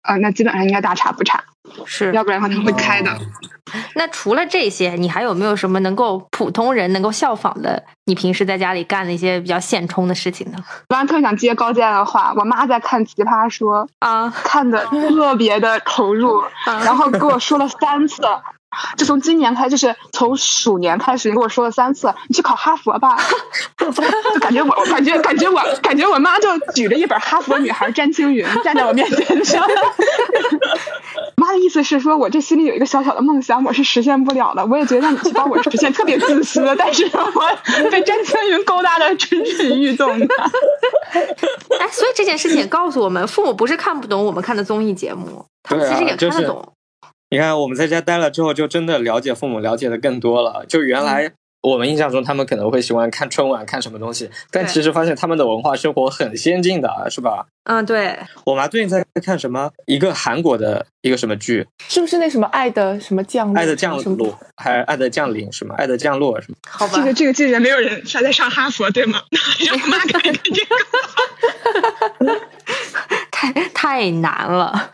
[0.04, 1.44] 呃，那基本上应该大差不差，
[1.86, 3.12] 是要不然的话他们会开的。
[3.96, 7.84] 那除了这些，你还有没有什么能够普通人能够效仿的？
[8.06, 10.58] 你平时在家里干的一些比较现充的事情呢？
[10.88, 18.22] 刚刚特别想接高健的话，我妈在看《奇葩说》啊，看的 特别的投入，然后跟我说了三次。
[18.98, 23.18] 就从今年开，就是从鼠年开始，你跟我说了三次，你去考哈佛吧。
[24.34, 29.08] 就感觉我，感觉感觉我，感觉我妈就举着一本《哈佛女孩詹青云 》站在我面
[29.44, 29.62] 前。
[31.36, 34.66] 妈的意思是说，我这心里有一个小小的梦想，我是实现不了的。
[34.66, 40.28] 我也觉得让你去帮我实现，特别自私，但是我被詹青云勾搭的蠢蠢欲动的。
[41.80, 46.75] 哎，所以这件事情也告诉我们，父母不是看不懂我们看的综艺节目，他们其实也看得懂。
[47.36, 50.66] 你看，我们在家待了之后，就真的了解父母，了解的更多了。
[50.70, 51.30] 就原来
[51.64, 57.46] 我们印象中，他们可能会喜欢看春晚，看什么东西，但其实发现他们的文化生活很先进的，是吧？
[57.66, 58.18] 嗯，对。
[58.46, 59.70] 我妈最近在看什么？
[59.86, 61.68] 一个韩国的一个什么剧？
[61.90, 63.54] 是不是那什么爱的什么降？
[63.54, 65.52] 爱的降落，还是爱的降临？
[65.52, 65.76] 什么？
[65.76, 66.56] 爱的降落什么？
[66.70, 66.94] 好吧。
[67.04, 69.20] 这个这个季节没有人还在上哈佛，对吗？
[69.68, 70.52] 让我妈看看这
[72.24, 72.40] 个，
[73.30, 74.94] 太太难了。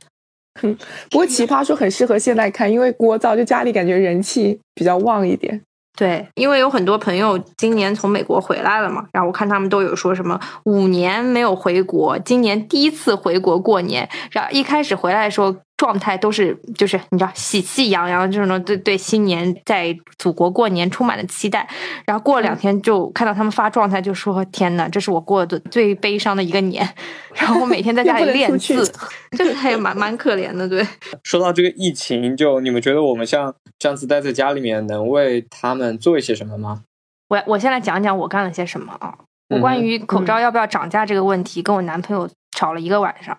[0.62, 0.78] 嗯，
[1.10, 5.62] 不过奇葩说很适合现在看，因为聒噪，就家里感觉人气比较旺一点。
[5.98, 15.56] 对，因为有很多朋友今年从美国回来了嘛，然后我看他们都有说什么五年没有回国，今年第一次回国过年，然后一开始回来的时候。
[15.82, 21.68] 状态都是就是你知道喜气洋洋，这种对对新年在祖国过年充满了期待。
[22.06, 26.88] 然后过了两天就看到他们发状态，就说：“天呐，这是我过的最悲伤的一个年。
[27.34, 28.94] ”然后我每天在家里练字，
[29.36, 30.70] 就是还蛮蛮可怜的。
[30.70, 30.86] 对，
[31.24, 36.84] 说到这个疫情，就你们觉得我们像这样子待在家里面，能为他们做一些什么吗？
[37.30, 39.16] 我我先来讲讲我干了些什么啊。
[39.50, 42.30] 我关于口罩要不要涨价这个问题，跟我男朋友
[42.62, 43.36] 吵了一个晚上。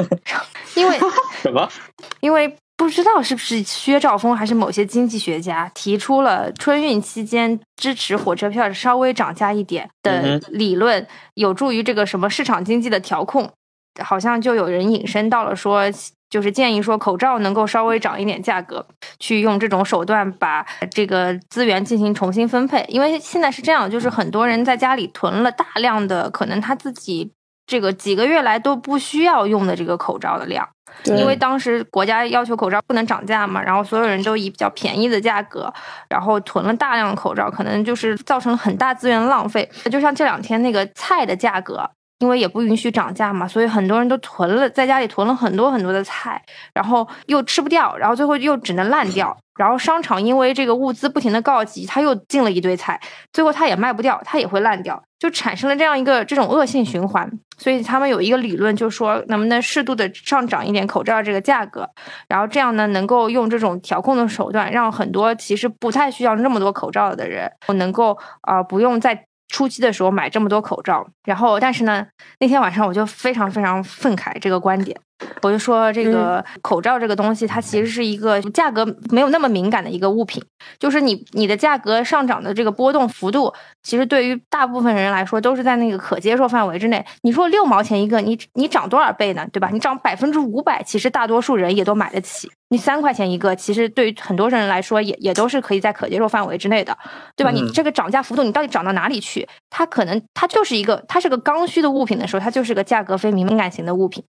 [0.74, 0.98] 因为
[1.42, 1.68] 什么？
[2.20, 13.52] 因为不知道是不是薛兆丰还是某些经济学家提出了春运期间支持火车票稍微涨价一点的理论，有助于这个什么市场经济的调控。
[14.02, 15.84] 好像就有人引申到了说，
[16.28, 18.84] 就是建议说口罩能够稍微涨一点价格，
[19.20, 22.84] 去用这种手段把这个资源进行重新分配。
[22.88, 27.30] 因为现在是这样，就是很多人在家里囤了大量的可能他自己
[27.66, 30.68] 这个几个月来都不需要用的这个口罩的量。
[31.06, 35.72] 因为当时国家要求口罩不能涨价嘛，然后所有人都以比较便宜的价格，
[36.08, 39.68] 然后囤了大量的口罩，可能就是造成了很大资源浪费。
[39.90, 41.90] 就像这两天那个菜的价格，
[42.24, 49.36] 因为也不允许涨价嘛，所以很多人都囤了，在家里囤了很多很多的菜，然后又吃不掉，然后最后又只能烂掉。
[49.56, 52.98] 然后商场因为这个物资不停的告急，他又进了一堆菜，
[53.30, 57.30] 最后他也卖不掉，他也会烂掉，就产生了这样一个这种恶性循环。
[57.58, 61.88] 所以他们有一个理论，就说能不能适度的上涨一点口罩这个价格，
[62.26, 71.06] 然后这样呢，能够用这种调控的手段，让很多其实不太需要那么多口罩的人，能够啊不用在初期的时候买这么多口罩。
[71.24, 72.06] 然后，但是呢，
[72.40, 74.98] 那天晚上我就非常非常愤慨这个观点。
[75.42, 80.42] 我就说，这个口罩这个东西，它其实是一个价格没有那么敏感的一个物品。
[80.78, 83.52] 就是你你的价格上涨的这个波动幅度，
[83.82, 87.04] 其实对于大部分人来说都是在那个可接受范围之内。
[87.22, 89.46] 你说六毛钱一个，你你涨多少倍呢？
[89.52, 89.68] 对吧？
[89.72, 92.50] 你涨百分之五百，其实大多数人也都买得起。
[92.70, 96.96] 你三块钱一个，其实对于很多人来说，也也都是可以在可接受范围之内的，
[97.36, 97.50] 对吧？
[97.52, 99.46] 你这个涨价幅度，你到底涨到哪里去？
[99.70, 104.24] 它可能它就是一个，它是个刚需的物品的时候，它就是个价格非敏感型的物品。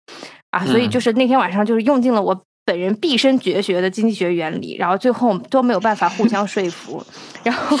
[0.55, 7.05] 啊，所以就是那天晚上，就是用尽了我本人毕生绝学的经济学原理，然后最后都没有办法互相说服，
[7.43, 7.77] 然后，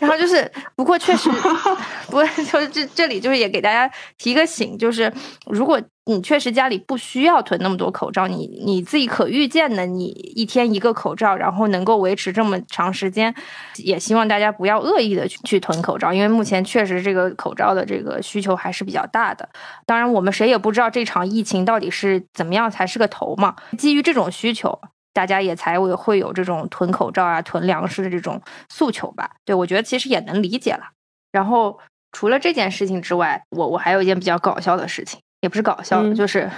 [0.00, 1.30] 然后就是，不过确实，
[2.06, 5.12] 不过就是这这里就是也给大家提个醒，就是
[5.46, 5.80] 如果。
[6.08, 13.34] 你确实家里不需要囤那么多口罩，你你自己可预见的，你一天一个口罩，然后能够维持这么长时间，
[13.76, 19.46] 也希望大家不要恶意的去去囤口罩，因为目前确实这个口罩的这个需求还是比较大的。
[19.84, 23.54] 当然，我们谁也不知道这场疫情到底是怎么样才是个头嘛。
[23.76, 24.80] 基于这种需求，
[25.12, 28.40] 大家也才会会有这种囤口罩啊、囤粮食的这种
[28.70, 29.32] 诉求吧。
[29.44, 30.84] 对我觉得其实也能理解了。
[31.30, 31.78] 然后
[32.12, 35.20] 除了这件事情之外，我我还有一件比较搞笑的事情。
[35.40, 36.50] 也不是搞笑，就是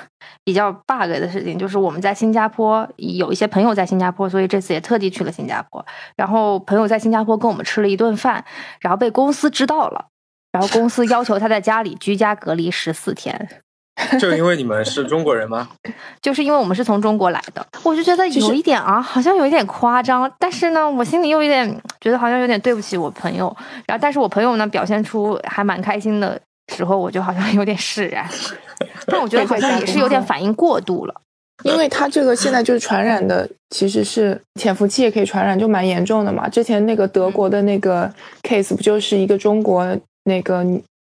[0.45, 1.59] 比较 bug 的事情。
[1.59, 5.85] 就是我们在新加坡有一些朋友在新加坡，所以这次也特地去了新加坡。
[6.17, 8.45] 然后朋友在新加坡跟我们吃了一顿饭，
[8.81, 10.07] 然后被公司知道了，
[10.51, 13.49] 然后公司要求他在家里居家隔离十四天。
[14.19, 15.69] 就因为你们是中国人吗？
[16.23, 20.31] 就是因为我们是从中国来的，我就觉得有一点啊，好像有一点夸张。
[20.39, 21.69] 但是呢，我心里又有点
[22.01, 23.55] 觉得好像有点对不起我朋友。
[23.87, 26.41] 然后，但是我朋友呢表现出还蛮开心的。
[26.71, 28.29] 时候我就好像有点释然，
[29.07, 31.15] 但我觉得好像也是有点反应过度了，
[31.65, 36.49] 因为他这个现在就是传染的，其实是潜伏期也可以传染，就蛮严重的嘛。
[36.49, 38.13] 之前那个德国的那个
[38.43, 40.65] case 不就是一个中国那个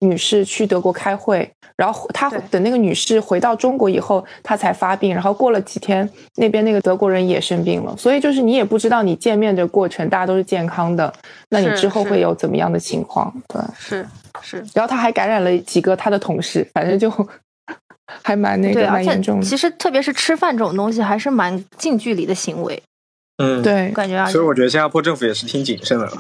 [0.01, 11.13] 女士去德国开会，然后她等那个女士回到中国以后，她才发病，然后过了几天，那边那个德国人也生病了，所以就是你也不知道你见面的过程大家都是健康的，
[11.51, 13.33] 那你之后会有怎么样的情况？
[13.49, 14.07] 对，是。
[14.43, 17.13] 是，然后他还感染了几个他的同事，反正就
[18.23, 19.45] 还蛮那个蛮严重的。
[19.45, 22.81] 其实特别是吃饭这种东西，还是蛮近距离的行为。
[23.37, 24.31] 嗯，对，感觉啊。
[24.31, 26.11] 所以我觉得新加坡政府也是挺谨慎的。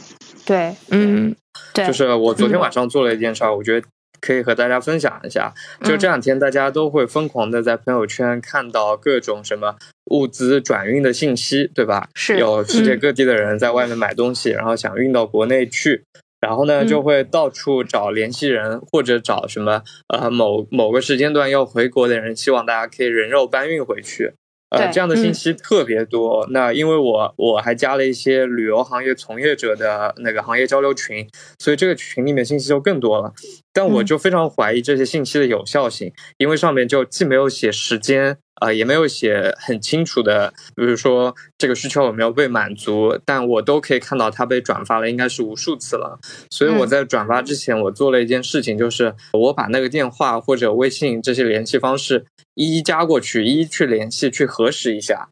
[0.44, 1.34] 对，嗯，
[1.74, 1.86] 对。
[1.86, 3.86] 就是我昨天晚上做了一件事儿，我觉得
[4.20, 5.52] 可以和大家分享一下。
[5.82, 9.76] 就这两天，大家都会疯狂的在朋友圈看到各种什么
[10.10, 12.08] 物资转运的信息，对吧？
[12.14, 16.04] 是有世界各地的人在外面买东西，然后想运到国内去。
[16.40, 24.32] 然后呢，就会到处找联系人，或者找什么呃某某个时间段要回国的人，希望大家可以人肉搬运回去。
[24.70, 26.46] 呃，这样的信息特别多。
[26.50, 33.32] 那因为我我还加了一些旅游行业从业者的那个行业交流群，所以这个群里面信息就更多了。
[33.72, 38.38] 但我就非常怀疑这些信息的有效性，因为上面就既没有写时间。
[38.60, 46.18] 啊，也没有写很清楚的，比如说这个需求有没有被满足，但我都可以看到它被转发了，应该是无数次了。
[46.50, 55.30] 所以我在转发之前，我做了一件事情，就是我把那个电话或者微信这些联系方式一一加过去，一一去联系，去核实一下。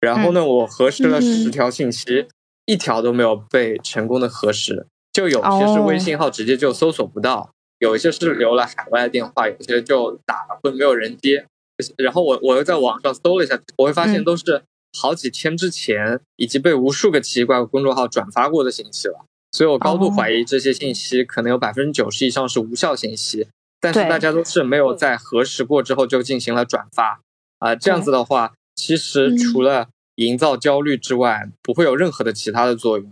[0.00, 2.26] 然后呢，我核实了十条信息，
[2.64, 11.44] 一条都没有被成功的核实，就有些是微信号直接就搜索不到，有一些是留了海外的电话，有些就打了会没有人接。
[11.96, 14.62] 然后我我又在网上搜了一下，我会发现都是
[14.98, 23.48] 好几天之前，以及被无数个奇怪公众号转发过的信息了，所以我高度怀疑这些信息可能有百分之九十以上是无效信息。
[23.80, 27.22] 但是大家都是没有在核实过之后就进行了转发。
[27.60, 33.10] 啊，这样子的话，其实除了营造焦虑之外，不会有任何的其他的作用。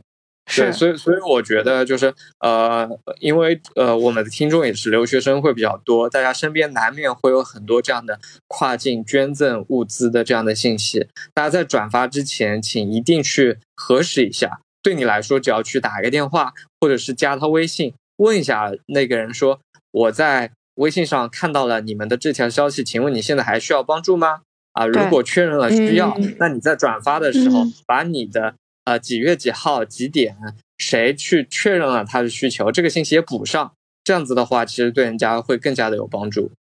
[0.57, 2.89] 对，所以所以我觉得就是呃，
[3.21, 11.07] 因为呃，我们的听众也是留学生会比较多，大家身边难免会有很多这样的跨境捐赠物资的这样的信息。
[11.35, 14.61] 大家在转发之前，请一定去核实一下。
[14.83, 19.61] 对你来说，只要去打个电话，或者是加他微信，问一下那个人说
[19.93, 24.41] ：“我在微信上看到了你们的这条消息，请问你现在还需要帮助吗？”
[24.73, 28.55] 啊，如果确认了需要，那你在转发的时候把你的。
[28.89, 30.35] 呃，几月几号几点，
[30.79, 33.73] 谁去确认了他的需求，这个信息也补上，
[34.03, 36.51] 这样子的话，其实对人家会更加的有帮助。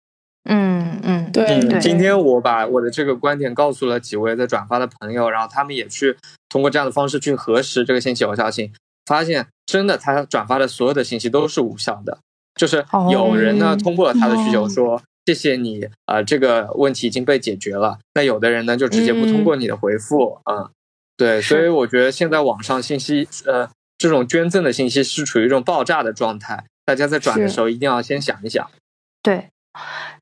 [0.45, 1.81] 嗯嗯，对。
[1.81, 6.19] 今天我把我的这个观点告诉了几位在转发的朋友，然后他们也去
[6.51, 8.71] 通过这样的方式去核实这个信息有效性，
[9.07, 12.19] 发现真的他转发的所有的信息都是无效的。
[12.61, 17.99] 就是有人呢通过了他的需求说谢谢你，呃，这个问题已经被解决了。
[18.13, 20.69] 那有的人呢就直接不通过你的回复，嗯。
[21.19, 28.71] 对，所以我觉得现在网上信息，呃，这种捐赠的信息是处于一种爆炸的状态，大家在转的时候一定要先想一想。
[29.21, 29.49] 对，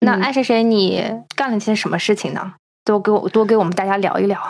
[0.01, 1.05] 那爱谁谁，你
[1.37, 2.55] 干了些什么事情呢？
[2.83, 4.41] 多给我多给我们大家聊一聊。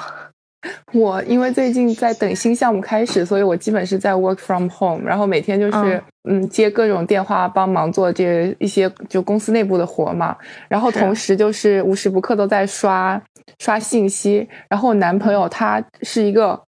[0.93, 10.37] 我因为最近在等新项目开始，所以我基本是在 work from home，然后每天就是嗯接各种电话，帮忙做这一些就公司内部的活嘛，
[10.69, 13.21] 然后同时就是无时不刻都在刷
[13.59, 14.49] 刷信息。
[14.69, 16.61] 然后我男朋友他是一个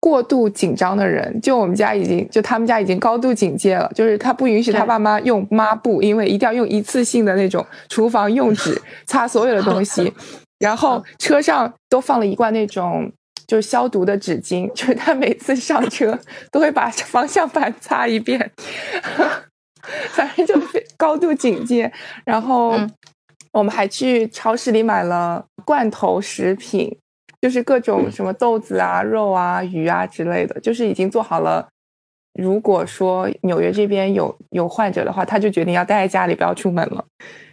[0.00, 10.12] 过度紧张的人，就我们家已经就他们家已经高度警戒了，就是他不允许他爸妈用抹布，因为一定要用一次性的那种厨房用纸擦所有的东西。
[10.58, 13.12] 然后车上都放了一罐那种。
[13.46, 16.18] 就是消毒的纸巾， 就是他每次上车
[16.50, 18.50] 都会把方向盘擦一遍，
[20.10, 20.54] 反正就
[20.96, 21.92] 高度警戒。
[22.24, 22.78] 然后
[23.52, 26.98] 我们还去超市里买了罐头食品，
[27.40, 31.68] 就是各种什么豆子啊、肉啊、鱼啊之类的，就是已经做好了。
[32.34, 37.04] 如果说纽约这边有有患者的话，他就决定要待在家里，不要出门了。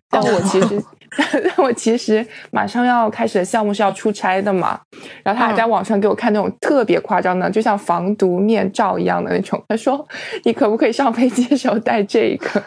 [0.09, 0.83] 但我其实。
[1.31, 4.79] 但我其实马上要开始的项目是要出差的嘛，
[5.23, 9.61] 然后他还在网上给我看那种特别夸张的，就像防毒面罩一样的那种。
[9.67, 10.05] 他说
[10.43, 12.63] ：“你可不可以上飞机的时候戴这个？”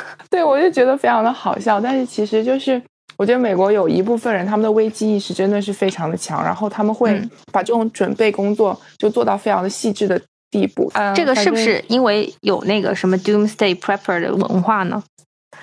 [0.30, 1.80] 对我就觉得非常的好笑。
[1.80, 2.80] 但是其实就是
[3.16, 7.20] 我觉得美国有一部分人他们的危机意识真的是非常的强，然后他们会
[7.52, 10.20] 把这种准备工作就做到非常的细致的
[10.50, 10.90] 地步。
[11.14, 15.02] 这个是不是因为有那个什么 Doomsday Prepper 的文化呢？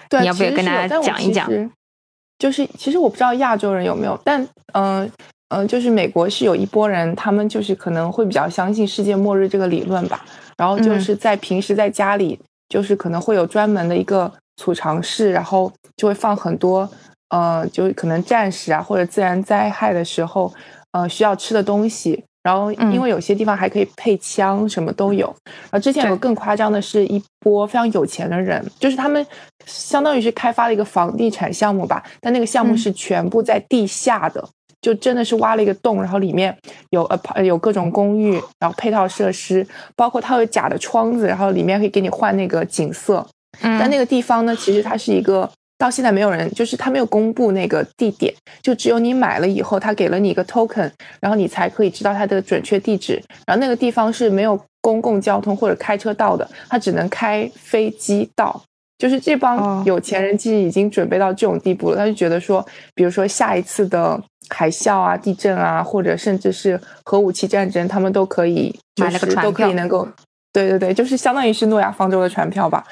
[0.10, 1.50] 对，你要不要跟大家讲一讲？
[2.40, 5.10] 就是其实我不知道亚洲人有没有，但嗯
[5.50, 10.26] 嗯，就是美国是有一波人，他们就是可能会比较相信世界末日这个理论吧。
[10.58, 14.32] 然后就是在平时在家里，就是可能会有专门的一个
[14.62, 16.90] 储藏室，然后就会放很多
[17.30, 20.54] 呃，就可能战时啊或者自然灾害的时候
[20.92, 22.24] 呃需要吃的东西。
[22.48, 25.28] 然后因为有些地方还可以配枪，什么都有。
[25.46, 29.26] 然后之前有个更夸张的是一波非常有钱的人，就是他们。
[29.66, 34.42] 相当于是开发了一个房地产项目吧，但那个项目是全部在地下的，
[34.80, 36.58] 就真的是挖了一个洞，然后里面
[36.92, 43.28] 有呃有各种公寓，然后配套设施，包括它有假的窗子，然后里面可以给你换那个景色。
[43.62, 53.22] 但那个地方呢，其实它是一个到现在没有人，就是他没有公布那个地点，就只有你买了以后，他给了你一个 token，然后你才可以知道它的准确地址。
[53.46, 58.62] 然后那个地方是没有公共交通或者开车到的，他只能开飞机到。
[58.98, 62.66] 就是这帮有钱人其实已经准备到这种地步了，他就觉得说，
[62.96, 64.20] 比如说下一次的
[64.50, 70.08] 海啸啊、地震啊，或者甚至是核武器战争，他们都可以，就是都可以能够，
[70.58, 72.84] 对对对，就是相当于是诺亚方舟的船票吧。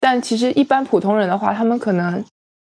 [0.00, 2.22] 但其实一般普通人的话，他们可能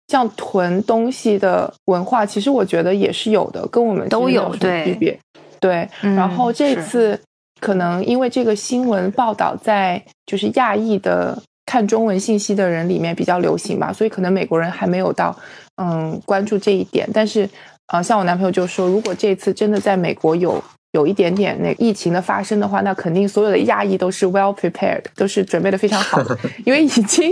[0.08, 5.18] 像囤东西的文化，其实我觉得也是有的，跟我们都有区别。
[5.60, 7.20] 对，然后这次
[7.60, 11.42] 可能因为这个新闻报道在就是亚裔的。
[11.66, 15.36] 看中文信息的人里面比较流行吧，所以可能美国人还没有到
[15.78, 17.10] 嗯关注这一点。
[17.14, 17.50] 但是
[17.88, 20.62] 啊，像我男朋友就说，如果这次真的在美国有
[20.94, 26.22] 有一点点那疫情的发生的话，那肯定所有的亚裔都是 well prepared，都是准备的非常好，
[26.66, 27.32] 因为已经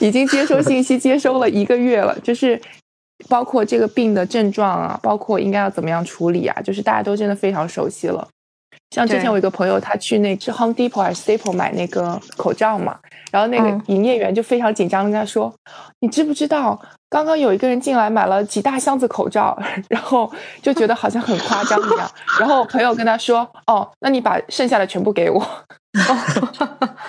[0.00, 2.60] 已经接收信息接收了一个月了，就是
[3.28, 8.26] 包括这个病的症状啊，包括应该要怎么样处理啊，就是大家都真的非常熟悉了。
[8.90, 12.98] 像之前我一个朋友，他去那是 Home Depot 还是 Staple 买那个口罩嘛，
[13.30, 15.52] 然后那个营业员就非常紧张跟他说
[16.00, 19.56] ：“你知不知道刚刚有一个人进来买了几大箱子口罩？”
[19.88, 20.30] 然后
[20.60, 22.10] 就觉得好像很夸张一样。
[22.40, 25.46] 然后我朋友跟他说：“哦，那你把剩下的全部给我。”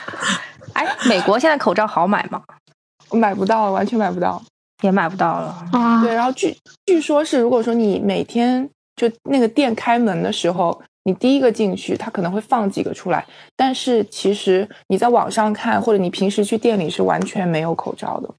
[0.74, 2.42] 哎，美国现在口罩好买吗？
[3.12, 4.42] 买不到，完全买不到，
[4.84, 5.66] 也买不到了。
[6.04, 6.56] 对，然后据
[6.86, 13.26] 据说是，如果说你每天就那个店开门的时候，你第一个进去，他可能会放几个出来，
[13.56, 18.30] 但是其实你在网上看，或者你平时去店里是完全没有口罩的。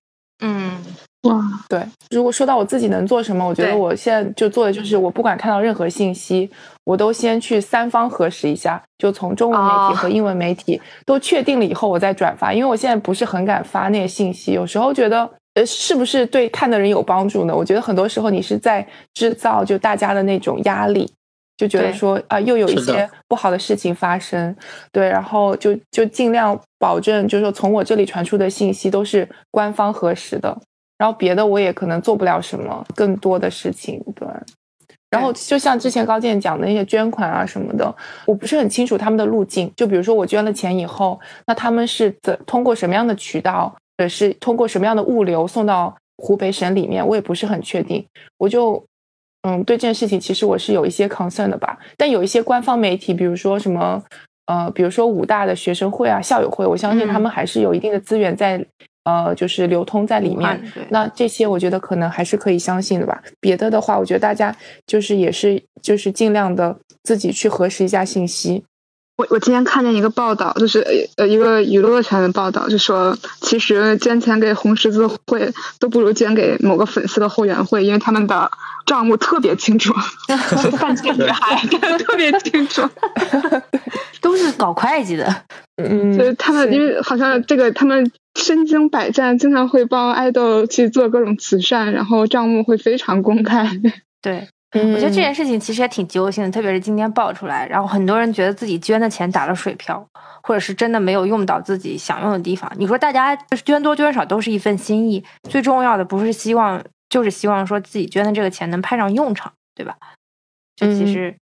[0.45, 0.77] 嗯，
[1.23, 6.51] 哇，对，如果说到我自己能做什么，我觉得我现在就做的就是，我不管看到任何信息，
[6.85, 12.53] 我都先去三方核实一下，就从中文媒哦体和英文媒体都确定了以后，我再转发。
[12.53, 17.55] 因为我现在不是很敢发那些信息，有时候觉得，呃，是不是对看的人有帮助呢？
[17.55, 18.85] 我觉得很多时候你是在
[19.15, 21.13] 制造就大家的那种压力。
[21.63, 24.55] 就觉得说啊、又有一些不好的事情发生，
[24.91, 30.59] 对，然后就就尽量保证，就是说从我这里传出的信息都是官方核实的，
[30.99, 34.27] 然后别的我也可能做不了什么更多的事情，对。
[35.09, 37.95] 然后就像之前高健讲的那些捐款啊什么的，
[38.27, 39.71] 我不是很清楚他们的路径。
[39.77, 48.05] 就比如说我捐了钱以后，那他们是怎通过什么样的渠道，或者是通过什么样的物流送到湖北省里面，我也不是很确定。
[48.39, 48.83] 我就
[49.43, 51.79] 嗯，对这件事情其实我是有一些 concern 的吧。
[51.97, 54.03] 但有一些官方媒体，比如说什么
[54.47, 58.65] 呃，比如说武大的学生会啊、校友会，我相信他们还是有一定的资源在。
[59.05, 63.21] 呃，就是流通在里面那这些我觉得可能还是可以相信的吧。
[63.41, 68.63] 别的的话，我觉得大家就是也是就是尽量的自己去核实一下信息。
[69.17, 78.51] 我我今天看见一个报道，就是呃一个娱乐圈的报道，就说其实捐钱给红十字会都不如捐给某个粉丝的后援会，因为他们的
[78.87, 79.93] 账目特别清楚，
[80.51, 81.57] 就是犯罪女孩
[81.99, 82.89] 特别清楚，
[84.23, 85.45] 都是搞会计的，
[85.77, 93.71] 嗯，就是他们因为好像这个他们身经百战，经常会帮爱豆去做各种慈善，然后账目会非常公开。
[94.23, 94.49] 对。
[94.75, 100.07] 我我觉得这件事情其实也挺揪心的，特别是今天爆出来，然后很多人觉得自己捐的钱打了水漂，
[100.43, 102.71] 或者是真的没有用到自己想用的地方。
[102.77, 109.97] 你说大家就是捐多捐少都是一份心意，最重要的不是希望，就是希望说自己捐的这个钱能派上用场，对吧？
[110.75, 111.37] 就其嗯实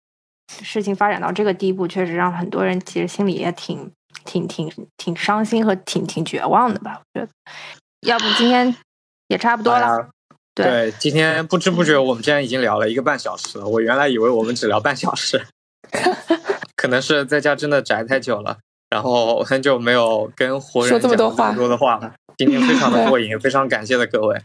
[0.63, 3.91] 事情发展到这个地步，确实让很多人其实心里也挺
[4.23, 7.01] 挺挺挺伤心和挺挺绝望的吧？
[7.13, 7.30] 我觉得，
[8.07, 8.73] 要不今天
[9.28, 10.09] 也差不多了。
[10.57, 13.67] 对对，今天不知不觉我们竟然已经聊了一个半小时了。
[13.67, 15.45] 我原来以为我们只聊半小时，
[16.75, 18.57] 可能是在家真的宅太久了，
[18.89, 22.11] 然后很久没有跟活人说这么多话讲这么多的话了。
[22.37, 24.41] 今天非常的 过瘾，非常感谢的各位。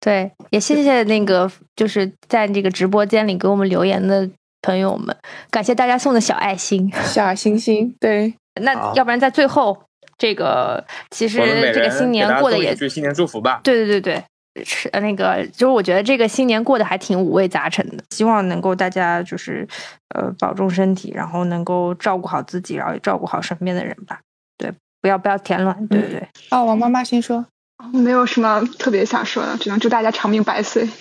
[0.00, 4.28] 对，也谢谢那个就是在这个直播间里给我们留言的
[4.62, 5.14] 朋友们，
[5.50, 6.90] 感谢大家送的小爱心。
[7.04, 9.76] 小星星，对， 那要不然在最后，
[10.16, 11.38] 这个其实
[11.74, 13.60] 这个新年过得也新年祝福吧。
[13.62, 14.24] 对对对对，
[14.64, 19.66] 是呃那个，就是我觉得这个新年过得还挺五味杂陈的，希望能够大家就是
[20.14, 24.20] 呃保重身体，然后能够照顾好自己，然后也照顾好身边的人吧。
[24.58, 25.86] 对，不要不要添乱。
[25.86, 27.46] 对对对，哦，王妈妈先说，
[27.92, 30.88] 没有什么特别想说的，只能祝大家长命百岁。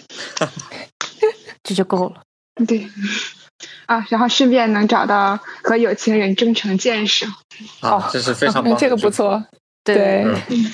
[1.63, 2.21] 这就够了。
[2.67, 2.87] 对，
[3.87, 7.25] 啊，然后顺便能找到和有情人终成眷属。
[7.81, 9.09] 啊，这是非常棒嗯，这个不。
[9.09, 9.43] 错，
[9.83, 10.65] 对对嗯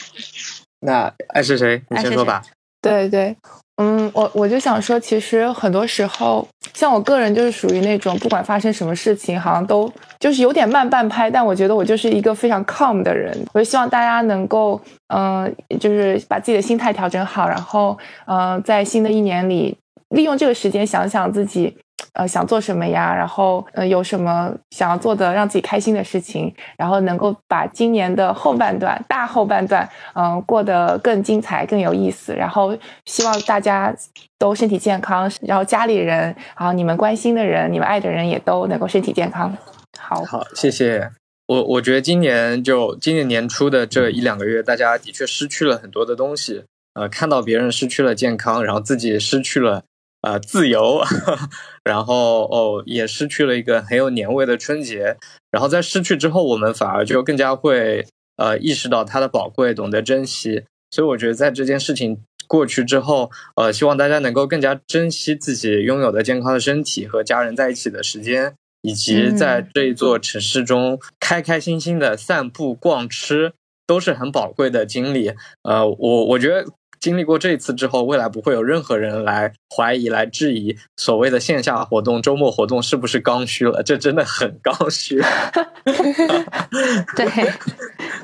[0.81, 1.81] 那爱是谁？
[1.89, 2.43] 你先说吧。
[2.85, 3.35] 对对，
[3.77, 13.35] 嗯，我我就想说，其实很多时候，像我个人就是属于那种不管发生什么事情，好像都就是有点慢半拍，但我觉得我就是一个非常 calm 的人。
[13.53, 19.75] 我就希望大家能够，嗯、就是把自己的心态调整好，然后，呃，在新的一年里，
[20.15, 21.77] 利用这个时间想想自己。
[22.13, 23.13] 呃，想做什么呀？
[23.13, 32.33] 然后，呃，有什么想要做的让自己开心的事情，然后能够把今年的后半段、大后半段，嗯、过得更精彩、更有意思。
[32.33, 33.93] 然后，希望大家
[34.37, 39.57] 都身体健康，然后家里人，然后你们关心的人、你们爱的人也都能够身体健康。
[39.97, 41.11] 好，好，谢谢。
[41.47, 46.63] 我我觉得今年就今年年初的这一两个月，大家的确失去了很多的东西。
[46.93, 49.83] 呃，看到别人失去了健康，然后自己失去了
[50.25, 51.01] 呃自由，
[51.85, 55.15] 然后哦也失去了一个很有年味的春节。
[55.51, 58.07] 然后在失去之后，我们反而就更加会
[58.37, 60.63] 呃意识到它的宝贵，懂得珍惜。
[60.89, 62.17] 所以我觉得在这件事情
[62.47, 68.55] 过去之后，呃，希望大家能够更加珍惜自己拥有的健康的身体和家人在一起的时间。
[68.87, 73.53] 以及在这一座城市中开开心心的散步、逛吃，
[73.87, 75.33] 都是很宝贵的经历。
[75.63, 76.67] 呃，我我觉得
[77.05, 83.83] 经历过这一次之后，未来不会有任何人来怀疑、来质疑所谓的线下活动、周末活动是不是刚需了。
[83.83, 85.21] 这真的很刚需。
[87.15, 87.27] 对，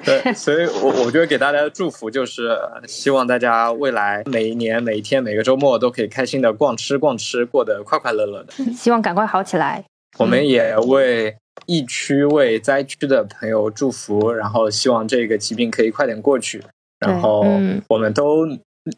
[0.23, 8.73] 对，所以我我觉得给大家的祝福就是，呃希望大家未来每一年、每一天、每个周末都可以开心的逛吃、逛吃，过得快快乐乐的。
[8.73, 9.85] 希望赶快好起来。
[10.17, 16.63] 我们也为疫区、为灾区的朋友祝福，然后希望这个疾病可以快点过去，
[16.99, 18.47] 然后嗯我们都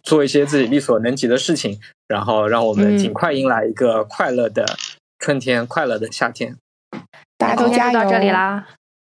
[0.04, 4.66] 做一些自己力所能及的事情，然后让我们嗯尽快迎来一个快乐的
[5.20, 6.56] 春天，快乐的夏天。
[7.38, 8.00] 大家都加油！
[8.00, 8.68] 到这里啦，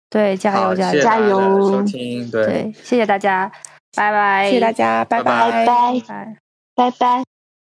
[0.10, 1.72] 对，加油加油加油！
[1.72, 3.52] 收听，对，谢谢大家，
[3.96, 6.36] 拜拜，谢谢大家，拜拜拜拜
[6.76, 7.29] 拜拜。